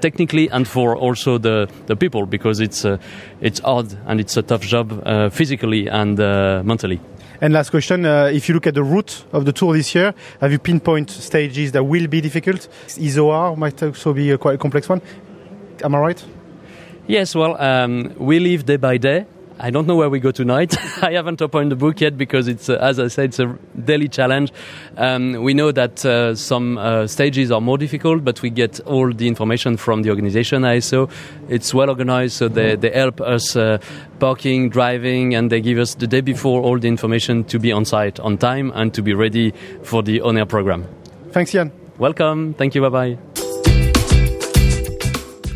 technically 0.00 0.50
and 0.50 0.66
for 0.66 0.96
also 0.96 1.38
the, 1.38 1.68
the 1.86 1.96
people 1.96 2.26
because 2.26 2.60
it's 2.60 2.84
uh, 2.84 2.98
it's 3.40 3.60
hard 3.60 3.94
and 4.06 4.20
it's 4.20 4.36
a 4.36 4.42
tough 4.42 4.62
job 4.62 5.02
uh, 5.04 5.30
physically 5.30 5.88
and 5.88 6.20
uh, 6.20 6.62
mentally. 6.64 7.00
And 7.40 7.52
last 7.52 7.70
question: 7.70 8.04
uh, 8.04 8.30
If 8.32 8.48
you 8.48 8.54
look 8.54 8.66
at 8.66 8.74
the 8.74 8.82
route 8.82 9.24
of 9.32 9.44
the 9.44 9.52
tour 9.52 9.72
this 9.74 9.94
year, 9.94 10.12
have 10.40 10.50
you 10.50 10.58
pinpoint 10.58 11.10
stages 11.10 11.72
that 11.72 11.84
will 11.84 12.08
be 12.08 12.20
difficult? 12.20 12.68
Izoard 12.96 13.56
might 13.56 13.82
also 13.82 14.12
be 14.12 14.32
a 14.32 14.38
quite 14.38 14.56
a 14.56 14.58
complex 14.58 14.88
one. 14.88 15.00
Am 15.84 15.94
I 15.94 15.98
right? 15.98 16.24
Yes. 17.06 17.34
Well, 17.34 17.60
um, 17.60 18.14
we 18.18 18.40
live 18.40 18.66
day 18.66 18.76
by 18.76 18.98
day. 18.98 19.26
I 19.60 19.70
don't 19.70 19.86
know 19.86 19.96
where 19.96 20.08
we 20.08 20.20
go 20.20 20.30
tonight. 20.30 20.76
I 21.02 21.12
haven't 21.12 21.42
opened 21.42 21.72
the 21.72 21.76
book 21.76 22.00
yet 22.00 22.16
because 22.16 22.46
it's, 22.46 22.68
uh, 22.68 22.78
as 22.80 23.00
I 23.00 23.08
said, 23.08 23.30
it's 23.30 23.38
a 23.40 23.58
daily 23.84 24.08
challenge. 24.08 24.52
Um, 24.96 25.42
we 25.42 25.52
know 25.52 25.72
that 25.72 26.04
uh, 26.04 26.36
some 26.36 26.78
uh, 26.78 27.06
stages 27.08 27.50
are 27.50 27.60
more 27.60 27.76
difficult, 27.76 28.24
but 28.24 28.40
we 28.40 28.50
get 28.50 28.78
all 28.80 29.12
the 29.12 29.26
information 29.26 29.76
from 29.76 30.02
the 30.02 30.10
organization 30.10 30.62
ASO. 30.62 31.10
It's 31.48 31.74
well 31.74 31.88
organized, 31.90 32.34
so 32.34 32.48
they, 32.48 32.76
they 32.76 32.90
help 32.90 33.20
us 33.20 33.56
uh, 33.56 33.78
parking, 34.20 34.68
driving, 34.70 35.34
and 35.34 35.50
they 35.50 35.60
give 35.60 35.78
us 35.78 35.94
the 35.94 36.06
day 36.06 36.20
before 36.20 36.62
all 36.62 36.78
the 36.78 36.88
information 36.88 37.42
to 37.44 37.58
be 37.58 37.72
on 37.72 37.84
site 37.84 38.20
on 38.20 38.38
time 38.38 38.70
and 38.74 38.94
to 38.94 39.02
be 39.02 39.12
ready 39.12 39.52
for 39.82 40.02
the 40.02 40.20
on-air 40.20 40.46
program. 40.46 40.86
Thanks, 41.32 41.50
Jan. 41.52 41.72
Welcome. 41.98 42.54
Thank 42.54 42.76
you. 42.76 42.82
Bye 42.82 42.88
bye. 42.88 43.18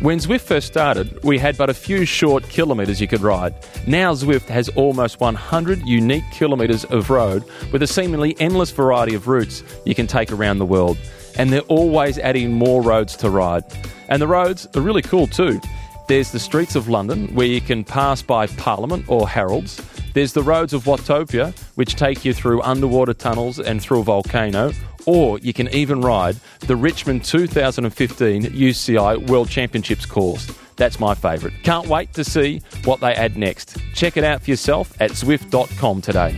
When 0.03 0.19
Zwift 0.19 0.41
first 0.41 0.67
started, 0.67 1.23
we 1.23 1.39
had 1.39 1.55
but 1.55 1.69
a 1.69 1.73
few 1.73 2.03
short 2.03 2.43
kilometres 2.49 2.99
you 2.99 3.07
could 3.07 3.21
ride. 3.21 3.55
Now 3.87 4.13
Zwift 4.13 4.49
has 4.49 4.67
almost 4.75 5.21
100 5.21 5.79
unique 5.87 6.25
kilometres 6.29 6.83
of 6.83 7.09
road 7.09 7.45
with 7.71 7.81
a 7.83 7.87
seemingly 7.87 8.35
endless 8.37 8.69
variety 8.69 9.15
of 9.15 9.29
routes 9.29 9.63
you 9.85 9.95
can 9.95 10.05
take 10.05 10.29
around 10.33 10.57
the 10.57 10.65
world. 10.65 10.97
And 11.37 11.53
they're 11.53 11.61
always 11.69 12.19
adding 12.19 12.51
more 12.51 12.81
roads 12.81 13.15
to 13.15 13.29
ride. 13.29 13.63
And 14.09 14.21
the 14.21 14.27
roads 14.27 14.67
are 14.75 14.81
really 14.81 15.01
cool 15.01 15.25
too. 15.25 15.61
There's 16.09 16.33
the 16.33 16.39
streets 16.39 16.75
of 16.75 16.89
London, 16.89 17.33
where 17.33 17.47
you 17.47 17.61
can 17.61 17.85
pass 17.85 18.21
by 18.21 18.47
Parliament 18.47 19.05
or 19.07 19.29
Harrods. 19.29 19.81
There's 20.13 20.33
the 20.33 20.43
roads 20.43 20.73
of 20.73 20.83
Watopia, 20.83 21.57
which 21.75 21.95
take 21.95 22.25
you 22.25 22.33
through 22.33 22.61
underwater 22.63 23.13
tunnels 23.13 23.57
and 23.57 23.81
through 23.81 24.01
a 24.01 24.03
volcano, 24.03 24.73
or 25.05 25.39
you 25.39 25.53
can 25.53 25.67
even 25.69 26.01
ride 26.01 26.35
the 26.61 26.75
Richmond 26.75 27.23
2015 27.23 28.43
UCI 28.43 29.27
World 29.29 29.49
Championships 29.49 30.05
course. 30.05 30.51
That's 30.75 30.99
my 30.99 31.13
favourite. 31.15 31.55
Can't 31.63 31.87
wait 31.87 32.13
to 32.13 32.23
see 32.23 32.61
what 32.85 32.99
they 32.99 33.13
add 33.13 33.37
next. 33.37 33.77
Check 33.93 34.17
it 34.17 34.23
out 34.23 34.41
for 34.41 34.49
yourself 34.49 34.99
at 35.01 35.11
Zwift.com 35.11 36.01
today. 36.01 36.37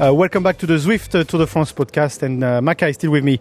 Uh, 0.00 0.14
welcome 0.14 0.44
back 0.44 0.58
to 0.58 0.66
the 0.66 0.74
Zwift 0.74 1.18
uh, 1.18 1.24
Tour 1.24 1.40
de 1.40 1.46
France 1.46 1.72
podcast, 1.72 2.22
and 2.22 2.44
uh, 2.44 2.62
Maka 2.62 2.86
is 2.86 2.94
still 2.94 3.10
with 3.10 3.24
me. 3.24 3.34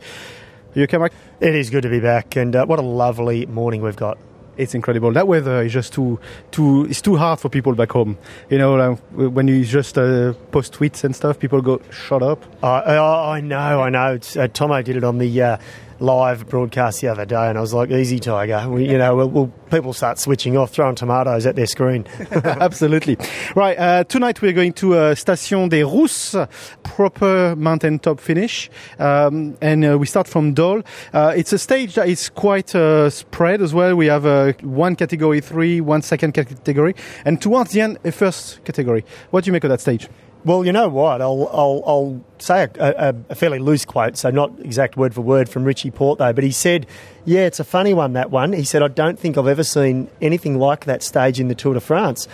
Are 0.73 0.79
you 0.79 0.83
okay, 0.83 0.97
Maka? 0.97 1.15
It 1.39 1.53
is 1.53 1.69
good 1.69 1.83
to 1.83 1.89
be 1.89 1.99
back, 1.99 2.35
and 2.35 2.55
uh, 2.55 2.65
what 2.65 2.79
a 2.79 2.81
lovely 2.81 3.45
morning 3.45 3.83
we've 3.83 3.95
got 3.95 4.17
it's 4.57 4.73
incredible. 4.75 5.11
That 5.11 5.27
weather 5.27 5.61
is 5.61 5.73
just 5.73 5.93
too 5.93 6.19
too 6.51 6.85
it's 6.89 7.01
too 7.01 7.15
hard 7.15 7.39
for 7.39 7.49
people 7.49 7.73
back 7.73 7.91
home. 7.91 8.17
You 8.49 8.57
know, 8.57 8.75
like, 8.75 8.99
when 9.11 9.47
you 9.47 9.63
just 9.63 9.97
uh, 9.97 10.33
post 10.51 10.73
tweets 10.73 11.03
and 11.03 11.15
stuff, 11.15 11.39
people 11.39 11.61
go, 11.61 11.81
"Shut 11.91 12.23
up." 12.23 12.43
Uh, 12.63 12.81
I 12.85 13.39
know, 13.41 13.81
I 13.81 13.89
know. 13.89 14.19
Uh, 14.35 14.47
Tomo 14.47 14.81
did 14.81 14.95
it 14.97 15.03
on 15.03 15.17
the 15.17 15.41
uh, 15.41 15.57
live 15.99 16.47
broadcast 16.47 17.01
the 17.01 17.07
other 17.07 17.25
day, 17.25 17.49
and 17.49 17.57
I 17.57 17.61
was 17.61 17.73
like, 17.73 17.89
"Easy, 17.91 18.19
Tiger." 18.19 18.69
We, 18.69 18.89
you 18.89 18.97
know, 18.97 19.15
we'll, 19.15 19.29
we'll, 19.29 19.47
people 19.69 19.93
start 19.93 20.19
switching 20.19 20.57
off, 20.57 20.71
throwing 20.71 20.95
tomatoes 20.95 21.45
at 21.45 21.55
their 21.55 21.67
screen. 21.67 22.05
Absolutely, 22.31 23.17
right. 23.55 23.77
Uh, 23.77 24.03
tonight 24.03 24.41
we're 24.41 24.53
going 24.53 24.73
to 24.73 24.95
uh, 24.95 25.15
Station 25.15 25.69
des 25.69 25.83
Rousses, 25.83 26.47
proper 26.83 27.55
mountain 27.55 27.99
top 27.99 28.19
finish, 28.19 28.69
um, 28.99 29.57
and 29.61 29.85
uh, 29.85 29.97
we 29.97 30.05
start 30.05 30.27
from 30.27 30.53
Dole. 30.53 30.83
Uh, 31.13 31.33
it's 31.35 31.53
a 31.53 31.57
stage 31.57 31.95
that 31.95 32.07
is 32.07 32.29
quite 32.29 32.73
uh, 32.75 33.09
spread 33.09 33.61
as 33.61 33.73
well. 33.73 33.95
We 33.95 34.07
have 34.07 34.25
uh, 34.25 34.53
one 34.61 34.95
category 34.95 35.41
three, 35.41 35.81
one 35.81 36.01
second 36.01 36.33
category, 36.33 36.95
and 37.25 37.41
towards 37.41 37.71
the 37.71 37.81
end, 37.81 37.97
a 38.03 38.11
first 38.11 38.63
category. 38.65 39.05
What 39.31 39.43
do 39.43 39.49
you 39.49 39.53
make 39.53 39.63
of 39.63 39.69
that 39.69 39.81
stage? 39.81 40.07
Well, 40.47 40.65
you 40.65 40.71
know 40.71 40.87
what? 40.87 41.21
I'll, 41.21 41.49
I'll, 41.51 41.83
I'll 41.85 42.21
say 42.39 42.69
a, 42.79 43.09
a, 43.09 43.15
a, 43.31 43.35
fairly 43.35 43.59
loose 43.59 43.83
quote, 43.83 44.15
so 44.15 44.29
not 44.29 44.57
exact 44.61 44.95
word 44.95 45.13
for 45.13 45.19
word 45.19 45.49
from 45.49 45.65
Richie 45.65 45.91
Porte, 45.91 46.19
though, 46.19 46.31
but 46.31 46.41
he 46.41 46.51
said, 46.51 46.87
Yeah, 47.25 47.41
it's 47.41 47.59
a 47.59 47.65
funny 47.65 47.93
one, 47.93 48.13
that 48.13 48.31
one. 48.31 48.53
He 48.53 48.63
said, 48.63 48.81
I 48.81 48.87
don't 48.87 49.19
think 49.19 49.37
I've 49.37 49.49
ever 49.49 49.65
seen 49.65 50.09
anything 50.21 50.57
like 50.57 50.85
that 50.85 51.03
stage 51.03 51.41
in 51.41 51.49
the 51.49 51.53
Tour 51.53 51.73
de 51.73 51.81
France. 51.81 52.29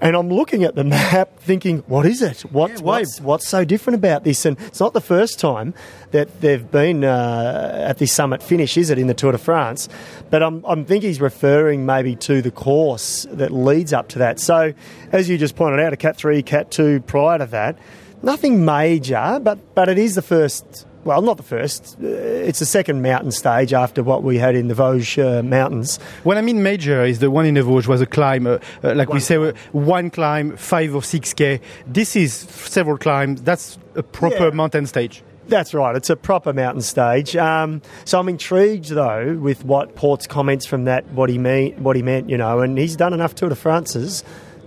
And 0.00 0.16
I'm 0.16 0.30
looking 0.30 0.64
at 0.64 0.74
the 0.74 0.84
map 0.84 1.38
thinking, 1.40 1.78
what 1.86 2.06
is 2.06 2.22
it? 2.22 2.40
What, 2.42 2.70
yeah, 2.70 2.78
what's, 2.78 3.20
what's 3.20 3.48
so 3.48 3.64
different 3.64 3.96
about 3.96 4.24
this? 4.24 4.46
And 4.46 4.58
it's 4.60 4.80
not 4.80 4.94
the 4.94 5.00
first 5.00 5.38
time 5.38 5.74
that 6.12 6.40
they've 6.40 6.70
been 6.70 7.04
uh, 7.04 7.84
at 7.86 7.98
this 7.98 8.12
summit 8.12 8.42
finish, 8.42 8.76
is 8.76 8.90
it, 8.90 8.98
in 8.98 9.08
the 9.08 9.14
Tour 9.14 9.32
de 9.32 9.38
France? 9.38 9.88
But 10.30 10.42
I'm, 10.42 10.64
I'm 10.64 10.84
thinking 10.84 11.10
he's 11.10 11.20
referring 11.20 11.84
maybe 11.84 12.16
to 12.16 12.40
the 12.40 12.50
course 12.50 13.26
that 13.30 13.52
leads 13.52 13.92
up 13.92 14.08
to 14.08 14.18
that. 14.20 14.40
So, 14.40 14.72
as 15.12 15.28
you 15.28 15.36
just 15.36 15.54
pointed 15.54 15.80
out, 15.80 15.92
a 15.92 15.96
Cat 15.96 16.16
3, 16.16 16.42
Cat 16.42 16.70
2 16.70 17.00
prior 17.00 17.38
to 17.38 17.46
that, 17.46 17.76
nothing 18.22 18.64
major, 18.64 19.38
but, 19.42 19.74
but 19.74 19.88
it 19.88 19.98
is 19.98 20.14
the 20.14 20.22
first 20.22 20.86
well, 21.04 21.22
not 21.22 21.36
the 21.36 21.42
first. 21.42 21.96
It's 22.00 22.58
the 22.58 22.66
second 22.66 23.02
mountain 23.02 23.30
stage 23.30 23.72
after 23.72 24.02
what 24.02 24.22
we 24.22 24.38
had 24.38 24.54
in 24.54 24.68
the 24.68 24.74
Vosges 24.74 25.18
uh, 25.18 25.42
mountains. 25.42 25.98
What 26.24 26.36
I 26.36 26.42
mean 26.42 26.62
major 26.62 27.04
is 27.04 27.20
the 27.20 27.30
one 27.30 27.46
in 27.46 27.54
the 27.54 27.62
Vosges 27.62 27.86
was 27.86 28.00
a 28.00 28.06
climb, 28.06 28.46
uh, 28.46 28.58
uh, 28.84 28.94
like 28.94 29.08
one 29.08 29.16
we 29.16 29.20
say, 29.20 29.36
uh, 29.36 29.52
one 29.72 30.10
climb, 30.10 30.56
five 30.56 30.94
or 30.94 31.02
six 31.02 31.32
k. 31.32 31.60
This 31.86 32.16
is 32.16 32.34
several 32.34 32.98
climbs. 32.98 33.42
That's 33.42 33.78
a 33.94 34.02
proper 34.02 34.48
yeah. 34.48 34.54
mountain 34.54 34.86
stage. 34.86 35.22
That's 35.48 35.74
right. 35.74 35.96
It's 35.96 36.10
a 36.10 36.16
proper 36.16 36.52
mountain 36.52 36.82
stage. 36.82 37.34
Um, 37.34 37.82
so 38.04 38.20
I'm 38.20 38.28
intrigued 38.28 38.90
though 38.90 39.36
with 39.40 39.64
what 39.64 39.96
Porte's 39.96 40.26
comments 40.26 40.64
from 40.64 40.84
that, 40.84 41.06
what 41.08 41.28
he 41.28 41.38
mean, 41.38 41.82
what 41.82 41.96
he 41.96 42.02
meant, 42.02 42.30
you 42.30 42.36
know, 42.36 42.60
and 42.60 42.78
he's 42.78 42.94
done 42.94 43.12
enough 43.12 43.34
Tour 43.34 43.48
de 43.48 43.56
France's 43.56 44.22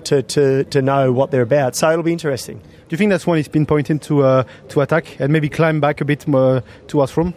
to, 0.05 0.21
to, 0.21 0.65
to 0.65 0.81
know 0.81 1.13
what 1.13 1.31
they're 1.31 1.41
about. 1.41 1.77
So 1.77 1.89
it'll 1.89 2.03
be 2.03 2.11
interesting 2.11 2.61
you 2.93 2.97
think 2.97 3.09
that's 3.09 3.27
one 3.27 3.37
he's 3.37 3.47
pinpointing 3.47 4.01
to 4.03 4.23
uh, 4.23 4.43
to 4.69 4.81
attack 4.81 5.19
and 5.19 5.33
maybe 5.33 5.49
climb 5.49 5.79
back 5.79 6.01
a 6.01 6.05
bit 6.05 6.27
more 6.27 6.63
towards 6.87 7.11
Froome? 7.11 7.33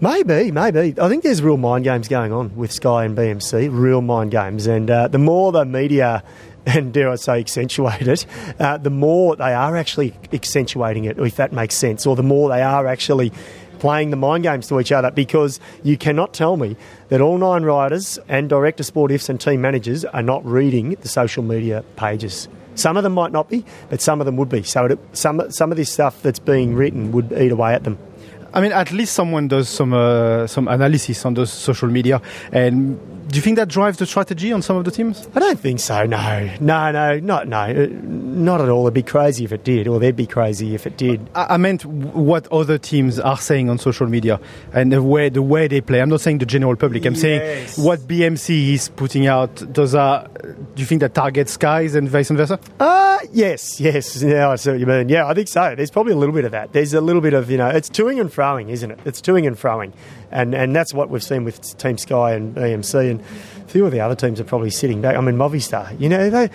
Maybe, 0.00 0.50
maybe. 0.50 0.94
I 1.00 1.08
think 1.08 1.22
there's 1.22 1.42
real 1.42 1.56
mind 1.56 1.84
games 1.84 2.06
going 2.06 2.30
on 2.30 2.54
with 2.54 2.70
Sky 2.70 3.06
and 3.06 3.16
BMC, 3.16 3.70
real 3.72 4.02
mind 4.02 4.30
games. 4.30 4.66
And 4.66 4.90
uh, 4.90 5.08
the 5.08 5.18
more 5.18 5.52
the 5.52 5.64
media, 5.64 6.22
and 6.66 6.92
dare 6.92 7.10
I 7.10 7.16
say 7.16 7.40
accentuate 7.40 8.06
it, 8.06 8.26
uh, 8.60 8.76
the 8.76 8.90
more 8.90 9.36
they 9.36 9.54
are 9.54 9.74
actually 9.76 10.12
accentuating 10.32 11.04
it, 11.04 11.18
if 11.18 11.36
that 11.36 11.52
makes 11.52 11.76
sense, 11.76 12.04
or 12.04 12.14
the 12.14 12.22
more 12.22 12.50
they 12.50 12.60
are 12.60 12.86
actually 12.86 13.32
playing 13.78 14.10
the 14.10 14.16
mind 14.16 14.42
games 14.42 14.68
to 14.68 14.80
each 14.80 14.92
other 14.92 15.10
because 15.10 15.60
you 15.82 15.96
cannot 15.96 16.32
tell 16.34 16.56
me 16.56 16.76
that 17.08 17.20
all 17.20 17.38
nine 17.38 17.62
riders 17.62 18.18
and 18.28 18.48
director 18.48 18.82
sportifs 18.82 19.28
and 19.28 19.40
team 19.40 19.60
managers 19.60 20.04
are 20.04 20.22
not 20.22 20.44
reading 20.44 20.90
the 21.02 21.08
social 21.08 21.42
media 21.42 21.84
pages. 21.96 22.48
Some 22.76 22.96
of 22.96 23.02
them 23.02 23.14
might 23.14 23.32
not 23.32 23.48
be, 23.48 23.64
but 23.90 24.00
some 24.00 24.20
of 24.20 24.26
them 24.26 24.36
would 24.36 24.48
be. 24.48 24.62
So 24.62 24.86
it, 24.86 24.98
some 25.12 25.50
some 25.50 25.72
of 25.72 25.76
this 25.76 25.92
stuff 25.92 26.22
that's 26.22 26.38
being 26.38 26.74
written 26.74 27.10
would 27.12 27.32
eat 27.32 27.50
away 27.50 27.74
at 27.74 27.84
them. 27.84 27.98
I 28.54 28.60
mean, 28.60 28.72
at 28.72 28.92
least 28.92 29.14
someone 29.14 29.48
does 29.48 29.68
some 29.68 29.92
uh, 29.92 30.46
some 30.46 30.68
analysis 30.68 31.24
on 31.26 31.34
those 31.34 31.52
social 31.52 31.88
media. 31.88 32.22
And 32.52 32.98
do 33.36 33.38
you 33.40 33.42
think 33.42 33.56
that 33.58 33.68
drives 33.68 33.98
the 33.98 34.06
strategy 34.06 34.50
on 34.50 34.62
some 34.62 34.78
of 34.78 34.86
the 34.86 34.90
teams? 34.90 35.28
I 35.34 35.40
don't 35.40 35.60
think 35.60 35.78
so. 35.78 36.06
No, 36.06 36.48
no, 36.58 36.90
no, 36.90 37.18
not 37.18 37.46
no, 37.46 37.58
uh, 37.58 37.86
not 37.92 38.62
at 38.62 38.70
all. 38.70 38.84
It'd 38.86 38.94
be 38.94 39.02
crazy 39.02 39.44
if 39.44 39.52
it 39.52 39.62
did, 39.62 39.86
or 39.88 40.00
they'd 40.00 40.16
be 40.16 40.26
crazy 40.26 40.74
if 40.74 40.86
it 40.86 40.96
did. 40.96 41.28
I, 41.34 41.46
I 41.50 41.56
meant 41.58 41.84
what 41.84 42.50
other 42.50 42.78
teams 42.78 43.20
are 43.20 43.36
saying 43.36 43.68
on 43.68 43.76
social 43.76 44.06
media 44.06 44.40
and 44.72 44.90
the 44.90 45.02
way 45.02 45.28
the 45.28 45.42
way 45.42 45.68
they 45.68 45.82
play. 45.82 46.00
I'm 46.00 46.08
not 46.08 46.22
saying 46.22 46.38
the 46.38 46.46
general 46.46 46.76
public. 46.76 47.04
I'm 47.04 47.12
Yes. 47.12 47.20
saying 47.74 47.84
what 47.86 48.00
BMC 48.08 48.72
is 48.72 48.88
putting 48.88 49.26
out. 49.26 49.54
Those 49.56 49.94
are. 49.94 50.26
Do 50.28 50.56
you 50.80 50.86
think 50.86 51.02
that 51.02 51.12
targets 51.12 51.52
skies 51.52 51.94
and 51.94 52.08
vice 52.08 52.30
versa? 52.30 52.58
Uh, 52.80 53.18
yes, 53.32 53.78
yes. 53.82 54.22
Yeah, 54.22 54.48
I 54.48 54.56
see 54.56 54.70
what 54.70 54.80
you 54.80 54.86
mean. 54.86 55.10
Yeah, 55.10 55.26
I 55.26 55.34
think 55.34 55.48
so. 55.48 55.74
There's 55.74 55.90
probably 55.90 56.14
a 56.14 56.16
little 56.16 56.34
bit 56.34 56.46
of 56.46 56.52
that. 56.52 56.72
There's 56.72 56.94
a 56.94 57.02
little 57.02 57.20
bit 57.20 57.34
of, 57.34 57.50
you 57.50 57.58
know, 57.58 57.68
it's 57.68 57.90
toing 57.90 58.18
and 58.18 58.30
froing, 58.32 58.70
isn't 58.70 58.90
it? 58.90 58.98
It's 59.04 59.20
toing 59.20 59.46
and 59.46 59.56
froing. 59.58 59.92
And, 60.30 60.54
and 60.54 60.74
that's 60.74 60.92
what 60.92 61.10
we've 61.10 61.22
seen 61.22 61.44
with 61.44 61.76
Team 61.78 61.98
Sky 61.98 62.32
and 62.32 62.54
BMC. 62.54 63.10
And 63.10 63.20
a 63.20 63.68
few 63.68 63.86
of 63.86 63.92
the 63.92 64.00
other 64.00 64.14
teams 64.14 64.40
are 64.40 64.44
probably 64.44 64.70
sitting 64.70 65.00
back. 65.00 65.16
I 65.16 65.20
mean, 65.20 65.36
Movistar, 65.36 65.98
you 66.00 66.08
know, 66.08 66.30
they, 66.30 66.50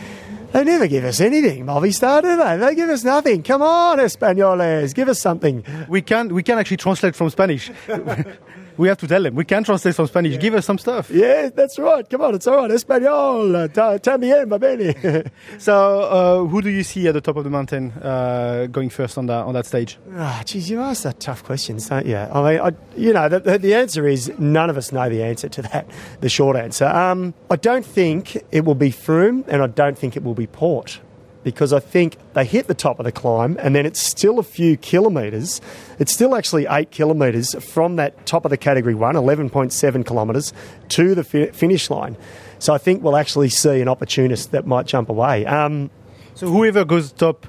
they 0.52 0.64
never 0.64 0.88
give 0.88 1.06
us 1.06 1.22
anything, 1.22 1.66
Movistar, 1.66 2.22
do 2.22 2.36
they? 2.36 2.58
They 2.58 2.76
give 2.76 2.90
us 2.90 3.04
nothing. 3.04 3.44
Come 3.44 3.62
on, 3.62 4.00
Espanoles, 4.00 4.94
give 4.94 5.08
us 5.08 5.20
something. 5.20 5.64
We 5.88 6.02
can 6.02 6.34
we 6.34 6.44
can 6.44 6.60
actually 6.60 6.78
translate 6.78 7.16
from 7.16 7.30
Spanish. 7.30 7.72
we 8.78 8.88
have 8.88 8.98
to 9.00 9.08
tell 9.08 9.22
them 9.24 9.36
we 9.36 9.46
can 9.46 9.64
translate 9.64 9.96
from 9.96 10.08
Spanish. 10.08 10.38
Give 10.40 10.54
us 10.56 10.66
some 10.66 10.78
stuff. 10.78 11.10
Yeah, 11.10 11.50
that's 11.54 11.78
right. 11.80 12.10
Come 12.10 12.22
on, 12.22 12.36
it's 12.36 12.48
all 12.48 12.58
right. 12.58 12.72
Espanol, 12.72 13.68
ta- 13.70 13.98
también, 13.98 14.48
va 14.50 14.58
bene. 14.60 15.30
So, 15.58 16.02
uh, 16.02 16.46
who 16.48 16.62
do 16.62 16.70
you 16.70 16.84
see 16.84 17.08
at 17.08 17.14
the 17.14 17.22
top 17.22 17.36
of 17.38 17.44
the 17.44 17.50
mountain 17.50 17.92
uh, 17.94 18.68
going 18.72 18.90
first 18.90 19.18
on 19.18 19.26
that 19.28 19.46
on 19.46 19.54
that 19.54 19.66
stage? 19.66 19.98
Ah, 20.16 20.42
geez, 20.46 20.70
you 20.70 20.82
ask 20.82 21.04
that 21.04 21.20
tough 21.20 21.44
questions, 21.44 21.88
don't 21.90 22.06
you? 22.06 22.18
I 22.18 22.52
mean, 22.52 22.62
I, 22.62 22.72
you 22.96 23.14
know, 23.14 23.30
the, 23.30 23.40
the, 23.40 23.58
the 23.58 23.74
answer 23.76 24.08
is 24.08 24.32
none 24.40 24.70
of 24.70 24.78
us 24.78 24.92
know 24.92 25.10
the 25.10 25.24
answer 25.24 25.50
to 25.50 25.62
that. 25.64 25.86
The 26.22 26.30
short 26.30 26.56
answer. 26.58 26.86
Um, 26.86 27.34
I 27.50 27.56
don't 27.56 27.86
think 27.86 28.38
it 28.52 28.66
will 28.66 28.76
be 28.76 28.92
Froome, 28.92 29.44
and 29.48 29.62
I 29.62 29.68
don't 29.68 29.98
think 29.98 30.16
it 30.16 30.24
will 30.24 30.34
be 30.36 30.48
Porte, 30.48 31.00
because 31.44 31.74
I 31.74 31.80
think 31.80 32.18
they 32.34 32.46
hit 32.46 32.68
the 32.68 32.74
top 32.74 33.00
of 33.00 33.06
the 33.06 33.12
climb, 33.12 33.58
and 33.60 33.76
then 33.76 33.86
it's 33.86 34.00
still 34.00 34.40
a 34.40 34.44
few 34.44 34.78
kilometres. 34.78 35.62
It's 36.00 36.14
still 36.14 36.36
actually 36.36 36.68
eight 36.70 36.92
kilometres 36.92 37.56
from 37.64 37.96
that 37.96 38.26
top 38.26 38.46
of 38.46 38.52
the 38.52 38.58
category 38.58 38.96
one, 38.96 39.16
11.7 39.16 40.06
kilometres, 40.06 40.54
to 40.90 41.16
the 41.16 41.24
fi- 41.24 41.52
finish 41.52 41.90
line. 41.90 42.16
So 42.60 42.74
I 42.74 42.78
think 42.78 43.04
we'll 43.04 43.18
actually 43.18 43.50
see 43.50 43.82
an 43.82 43.88
opportunist 43.88 44.52
that 44.52 44.66
might 44.68 44.86
jump 44.86 45.10
away. 45.10 45.46
Um, 45.46 45.90
So 46.34 46.48
whoever 46.48 46.86
goes 46.86 47.12
top, 47.12 47.46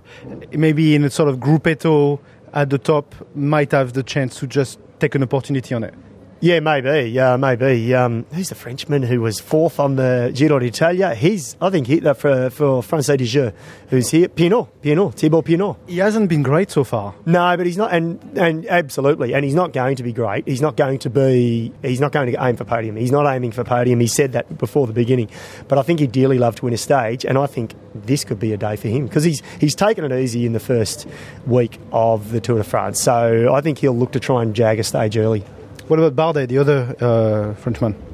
maybe 0.50 0.94
in 0.94 1.04
a 1.04 1.10
sort 1.10 1.28
of 1.28 1.36
gruppetto 1.38 2.18
at 2.52 2.68
the 2.70 2.78
top, 2.78 3.14
might 3.34 3.70
have 3.72 3.92
the 3.92 4.02
chance 4.02 4.38
to 4.40 4.46
just 4.46 4.78
take 4.98 5.14
an 5.14 5.22
opportunity 5.22 5.74
on 5.74 5.84
it. 5.84 5.94
Yeah, 6.42 6.58
maybe. 6.58 7.08
Yeah, 7.08 7.36
maybe. 7.36 7.94
Um, 7.94 8.26
who's 8.32 8.48
the 8.48 8.56
Frenchman 8.56 9.04
who 9.04 9.20
was 9.20 9.38
fourth 9.38 9.78
on 9.78 9.94
the 9.94 10.32
Giro 10.34 10.58
d'Italia? 10.58 11.14
He's, 11.14 11.56
I 11.60 11.70
think, 11.70 11.86
he, 11.86 12.04
uh, 12.04 12.14
for 12.14 12.50
for 12.50 12.82
Française 12.82 13.18
des 13.18 13.26
Jeux, 13.26 13.52
who's 13.90 14.10
here. 14.10 14.28
Pinot, 14.28 14.66
Pinot, 14.82 15.14
Thibaut 15.14 15.44
Pinot. 15.44 15.76
He 15.86 15.98
hasn't 15.98 16.28
been 16.28 16.42
great 16.42 16.72
so 16.72 16.82
far. 16.82 17.14
No, 17.26 17.56
but 17.56 17.64
he's 17.64 17.76
not, 17.76 17.92
and 17.92 18.18
and 18.36 18.66
absolutely, 18.66 19.34
and 19.34 19.44
he's 19.44 19.54
not 19.54 19.72
going 19.72 19.94
to 19.94 20.02
be 20.02 20.12
great. 20.12 20.48
He's 20.48 20.60
not 20.60 20.76
going 20.76 20.98
to 20.98 21.10
be. 21.10 21.72
He's 21.80 22.00
not 22.00 22.10
going 22.10 22.32
to 22.32 22.44
aim 22.44 22.56
for 22.56 22.64
podium. 22.64 22.96
He's 22.96 23.12
not 23.12 23.32
aiming 23.32 23.52
for 23.52 23.62
podium. 23.62 24.00
He 24.00 24.08
said 24.08 24.32
that 24.32 24.58
before 24.58 24.88
the 24.88 24.92
beginning. 24.92 25.30
But 25.68 25.78
I 25.78 25.82
think 25.82 26.00
he'd 26.00 26.10
dearly 26.10 26.38
love 26.38 26.56
to 26.56 26.64
win 26.64 26.74
a 26.74 26.76
stage, 26.76 27.24
and 27.24 27.38
I 27.38 27.46
think 27.46 27.76
this 27.94 28.24
could 28.24 28.40
be 28.40 28.52
a 28.52 28.56
day 28.56 28.74
for 28.74 28.88
him 28.88 29.06
because 29.06 29.22
he's 29.22 29.44
he's 29.60 29.76
taken 29.76 30.04
it 30.04 30.20
easy 30.20 30.44
in 30.44 30.54
the 30.54 30.60
first 30.60 31.06
week 31.46 31.78
of 31.92 32.32
the 32.32 32.40
Tour 32.40 32.58
de 32.58 32.64
France. 32.64 33.00
So 33.00 33.54
I 33.54 33.60
think 33.60 33.78
he'll 33.78 33.96
look 33.96 34.10
to 34.10 34.18
try 34.18 34.42
and 34.42 34.56
jag 34.56 34.80
a 34.80 34.82
stage 34.82 35.16
early. 35.16 35.44
What 35.92 35.98
about 35.98 36.16
Bardet, 36.16 36.48
the 36.48 36.56
other 36.56 36.96
uh, 37.02 37.54
Frenchman? 37.54 38.11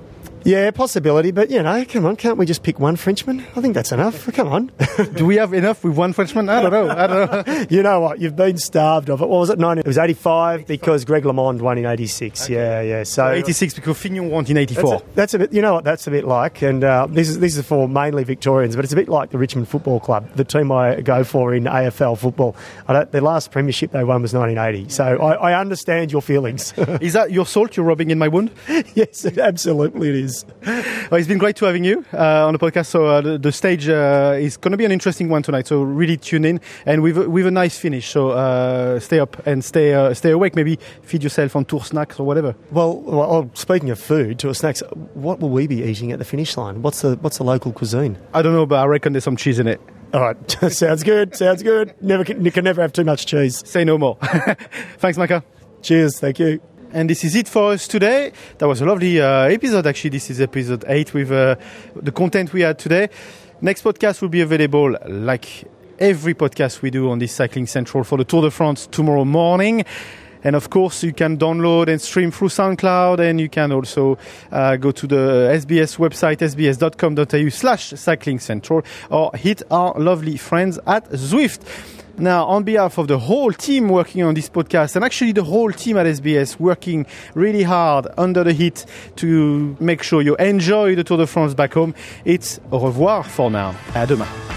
Yeah, 0.49 0.71
possibility, 0.71 1.31
but 1.31 1.51
you 1.51 1.63
know, 1.63 1.85
come 1.85 2.07
on, 2.07 2.17
can't 2.17 2.39
we 2.39 2.47
just 2.47 2.63
pick 2.63 2.81
one 2.81 2.97
Frenchman? 2.97 3.41
I 3.55 3.61
think 3.61 3.75
that's 3.75 3.93
enough. 3.93 4.33
Come 4.33 4.49
on. 4.49 4.73
Do 5.15 5.27
we 5.27 5.37
have 5.37 5.53
enough 5.53 5.85
with 5.85 5.95
one 5.95 6.15
Frenchman? 6.15 6.49
I 6.49 6.63
don't 6.63 6.73
know. 6.73 6.89
I 6.89 7.07
don't 7.07 7.47
know. 7.47 7.67
you 7.71 7.83
know 7.83 8.01
what? 8.01 8.19
You've 8.19 8.35
been 8.35 8.57
starved 8.57 9.11
of 9.11 9.21
it. 9.21 9.29
What 9.29 9.41
was 9.41 9.51
it? 9.51 9.59
90, 9.59 9.81
it 9.81 9.87
was 9.87 9.99
85 9.99 10.67
because 10.67 11.05
Greg 11.05 11.25
LeMond 11.25 11.61
won 11.61 11.77
in 11.77 11.85
86. 11.85 12.49
Yeah, 12.49 12.81
yeah. 12.81 13.03
So 13.03 13.29
86 13.29 13.75
because 13.75 13.99
Fignon 13.99 14.31
won 14.31 14.47
in 14.47 14.55
That's 14.55 14.73
84. 14.73 14.95
a, 14.95 15.03
that's 15.15 15.35
a 15.35 15.39
bit. 15.41 15.53
You 15.53 15.61
know 15.61 15.75
what? 15.75 15.85
That's 15.85 16.07
a 16.07 16.11
bit 16.11 16.25
like, 16.25 16.63
and 16.63 16.83
uh, 16.83 17.07
this 17.11 17.29
is 17.29 17.41
this 17.41 17.59
is 17.59 17.67
for 17.67 17.87
mainly 17.87 18.25
Victorians, 18.25 18.75
but 18.75 18.87
it's 18.87 18.95
a 18.95 18.97
bit 18.97 19.11
like 19.11 19.29
the 19.29 19.37
Richmond 19.37 19.69
Football 19.69 20.01
Club, 20.01 20.33
the 20.35 20.45
team 20.45 20.73
I 20.73 21.03
go 21.03 21.25
for 21.25 21.53
in 21.55 21.65
AFL 21.65 22.17
football. 22.17 22.57
I 22.87 22.95
don't, 22.95 23.13
their 23.13 23.21
last 23.21 23.51
premiership 23.51 23.91
they 23.91 24.03
won 24.03 24.23
was 24.23 24.33
1980, 24.33 24.89
so 24.89 25.05
I, 25.05 25.51
I 25.51 25.61
understand 25.61 26.11
your 26.11 26.23
feelings. 26.23 26.73
Is 27.03 27.13
that 27.13 27.33
your 27.33 27.45
salt 27.45 27.77
you're 27.77 27.85
rubbing 27.85 28.09
in 28.09 28.19
my 28.19 28.29
wound? 28.29 28.51
yes, 28.95 29.27
absolutely 29.27 30.09
it 30.09 30.15
is. 30.15 30.38
Well, 31.11 31.18
it's 31.18 31.29
been 31.29 31.38
great 31.38 31.57
to 31.57 31.64
having 31.64 31.85
you 31.85 32.05
uh, 32.12 32.46
on 32.46 32.53
the 32.53 32.59
podcast. 32.59 32.87
So 32.87 33.07
uh, 33.07 33.20
the, 33.22 33.38
the 33.38 33.51
stage 33.51 33.88
uh, 33.88 34.37
is 34.38 34.59
going 34.59 34.72
to 34.72 34.77
be 34.77 34.85
an 34.85 34.92
interesting 34.92 35.31
one 35.31 35.42
tonight. 35.42 35.66
So 35.66 35.81
really 35.83 36.18
tune 36.18 36.44
in 36.44 36.61
and 36.85 37.03
with 37.03 37.16
a, 37.16 37.31
with 37.31 37.46
a 37.46 37.51
nice 37.51 37.79
finish. 37.79 38.11
So 38.11 38.31
uh, 38.31 39.01
stay 39.01 39.18
up 39.18 39.46
and 39.46 39.64
stay 39.64 39.94
uh, 39.94 40.12
stay 40.12 40.31
awake. 40.31 40.55
Maybe 40.55 40.79
feed 41.01 41.22
yourself 41.22 41.57
on 41.57 41.64
tour 41.64 41.81
snacks 41.81 42.20
or 42.20 42.27
whatever. 42.27 42.55
Well, 42.70 42.98
well, 43.01 43.33
oh, 43.33 43.51
speaking 43.55 43.88
of 43.88 43.98
food, 43.98 44.38
to 44.40 44.53
snacks, 44.55 44.83
what 45.14 45.40
will 45.40 45.48
we 45.48 45.66
be 45.66 45.83
eating 45.83 46.12
at 46.12 46.18
the 46.18 46.27
finish 46.27 46.57
line? 46.59 46.83
What's 46.83 47.01
the 47.01 47.16
what's 47.16 47.38
the 47.38 47.44
local 47.44 47.72
cuisine? 47.72 48.18
I 48.35 48.42
don't 48.42 48.53
know, 48.53 48.66
but 48.66 48.81
I 48.81 48.85
reckon 48.85 49.14
there's 49.14 49.24
some 49.24 49.37
cheese 49.37 49.59
in 49.59 49.66
it. 49.66 49.81
All 50.12 50.20
right, 50.20 50.51
sounds 50.72 51.03
good. 51.03 51.37
Sounds 51.37 51.62
good. 51.62 51.94
Never 52.03 52.24
can, 52.24 52.44
you 52.44 52.53
can 52.53 52.64
never 52.64 52.83
have 52.83 52.92
too 52.92 53.05
much 53.05 53.27
cheese. 53.27 53.66
Say 53.66 53.85
no 53.85 53.96
more. 53.98 54.18
Thanks, 54.98 55.16
Micah. 55.16 55.42
Cheers. 55.83 56.18
Thank 56.18 56.38
you. 56.38 56.61
And 56.92 57.11
this 57.11 57.22
is 57.22 57.35
it 57.35 57.48
for 57.48 57.72
us 57.72 57.87
today. 57.87 58.33
That 58.57 58.66
was 58.66 58.81
a 58.81 58.87
lovely 58.87 59.20
uh, 59.20 59.42
episode. 59.42 59.87
Actually, 59.87 60.11
this 60.11 60.31
is 60.31 60.40
episode 60.40 60.85
eight 60.88 61.12
with 61.12 61.31
uh, 61.31 61.57
the 61.94 62.12
content 62.12 62.53
we 62.53 62.62
had 62.62 62.79
today. 62.79 63.11
Next 63.61 63.85
podcast 63.85 64.22
will 64.22 64.31
be 64.31 64.40
available 64.40 64.96
like 65.07 65.64
every 65.98 66.35
podcast 66.35 66.81
we 66.81 66.90
do 66.90 67.11
on 67.11 67.18
this 67.18 67.33
Cycling 67.33 67.66
Central 67.66 68.05
for 68.05 68.16
the 68.16 68.24
Tour 68.24 68.42
de 68.42 68.51
France 68.51 68.87
tomorrow 68.87 69.27
morning. 69.27 69.85
And 70.44 70.57
of 70.57 70.70
course, 70.70 71.03
you 71.03 71.12
can 71.12 71.37
download 71.37 71.88
and 71.88 72.01
stream 72.01 72.31
through 72.31 72.48
SoundCloud, 72.48 73.18
and 73.18 73.40
you 73.40 73.48
can 73.48 73.72
also 73.72 74.16
uh, 74.53 74.77
go 74.77 74.92
to 74.92 75.07
the 75.07 75.51
SBS 75.53 75.98
website, 75.98 76.38
sbs.com.au 76.38 77.48
slash 77.51 77.90
cycling 77.90 78.38
central, 78.38 78.83
or 79.11 79.33
hit 79.35 79.62
our 79.70 79.98
lovely 79.98 80.37
friends 80.37 80.79
at 80.87 81.11
Zwift. 81.11 81.98
Now, 82.19 82.47
on 82.47 82.65
behalf 82.65 82.99
of 82.99 83.07
the 83.07 83.19
whole 83.19 83.53
team 83.53 83.89
working 83.89 84.25
on 84.25 84.35
this 84.35 84.49
podcast, 84.49 84.97
and 84.97 85.05
actually 85.05 85.33
the 85.33 85.45
whole 85.45 85.71
team 85.71 85.97
at 85.97 86.07
SBS 86.07 86.59
working 86.59 87.07
really 87.35 87.63
hard 87.63 88.09
under 88.17 88.43
the 88.43 88.53
heat 88.53 88.85
to 89.17 89.77
make 89.79 90.03
sure 90.03 90.21
you 90.21 90.35
enjoy 90.37 90.97
the 90.97 91.05
Tour 91.05 91.19
de 91.19 91.27
France 91.27 91.55
back 91.55 91.75
home, 91.75 91.95
it's 92.25 92.59
au 92.73 92.79
revoir 92.79 93.25
for 93.25 93.51
now. 93.51 93.73
À 93.95 94.07
demain. 94.07 94.48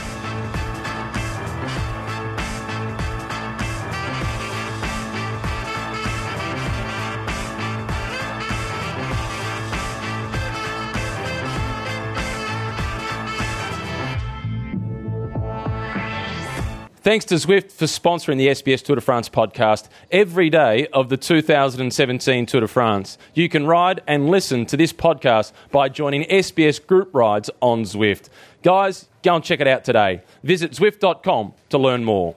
Thanks 17.04 17.26
to 17.26 17.36
Zwift 17.36 17.72
for 17.72 17.86
sponsoring 17.86 18.38
the 18.38 18.50
SBS 18.50 18.84
Tour 18.84 18.96
de 18.96 19.02
France 19.02 19.28
podcast 19.28 19.90
every 20.12 20.52
day 20.52 20.86
of 20.94 21.10
the 21.10 21.18
2017 21.18 22.46
Tour 22.46 22.62
de 22.62 22.68
France. 22.68 23.18
You 23.34 23.50
can 23.50 23.66
ride 23.66 24.04
and 24.06 24.30
listen 24.30 24.68
to 24.68 24.78
this 24.78 24.94
podcast 24.94 25.52
by 25.72 25.90
joining 25.90 26.26
SBS 26.26 26.86
Group 26.86 27.10
Rides 27.12 27.50
on 27.60 27.86
Zwift. 27.86 28.30
Guys, 28.62 29.08
go 29.24 29.34
and 29.34 29.44
check 29.44 29.60
it 29.60 29.66
out 29.66 29.84
today. 29.84 30.22
Visit 30.44 30.74
Zwift.com 30.74 31.54
to 31.70 31.78
learn 31.80 32.04
more. 32.04 32.36